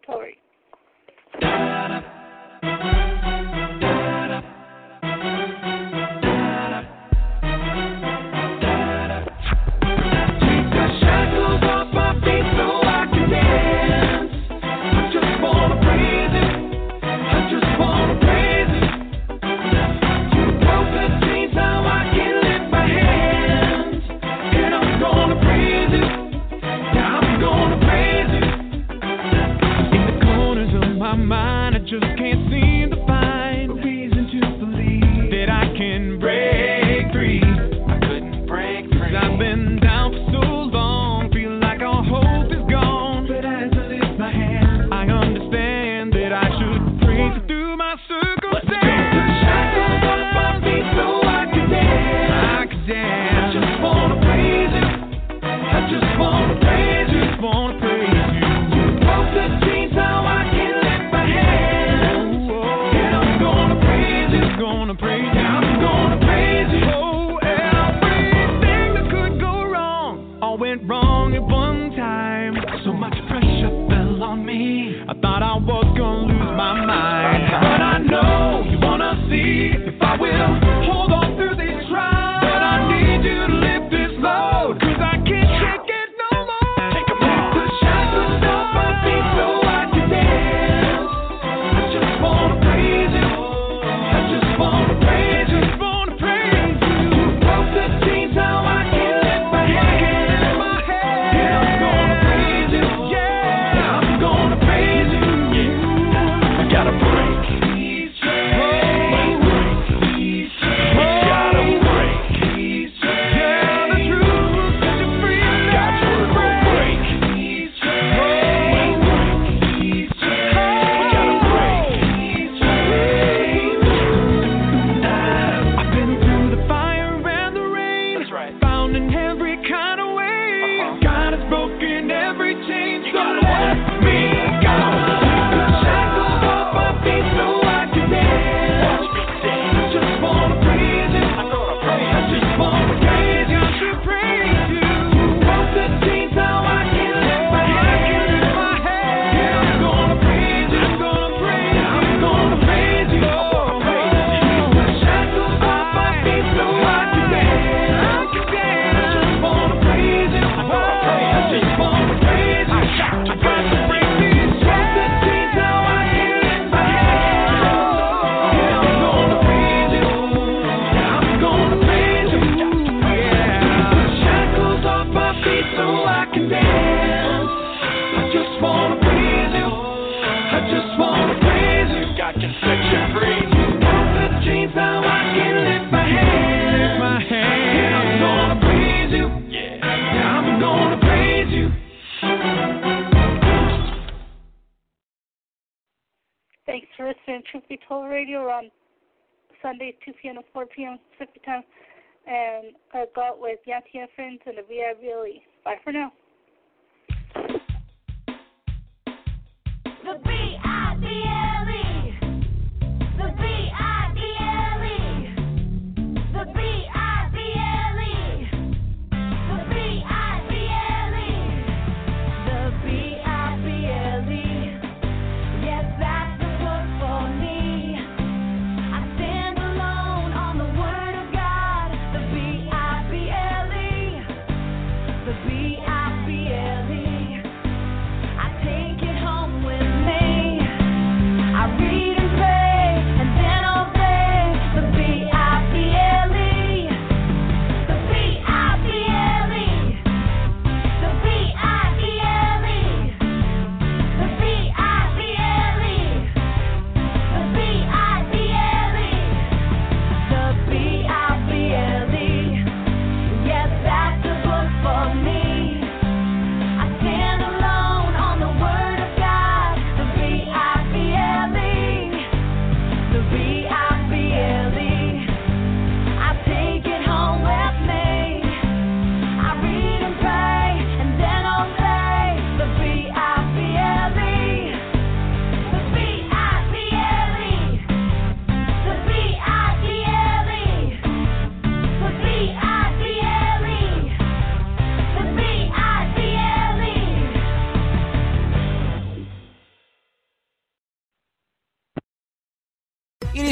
[203.45, 205.43] with Yatia Friends and the VI Really.
[205.65, 206.11] Bye for now.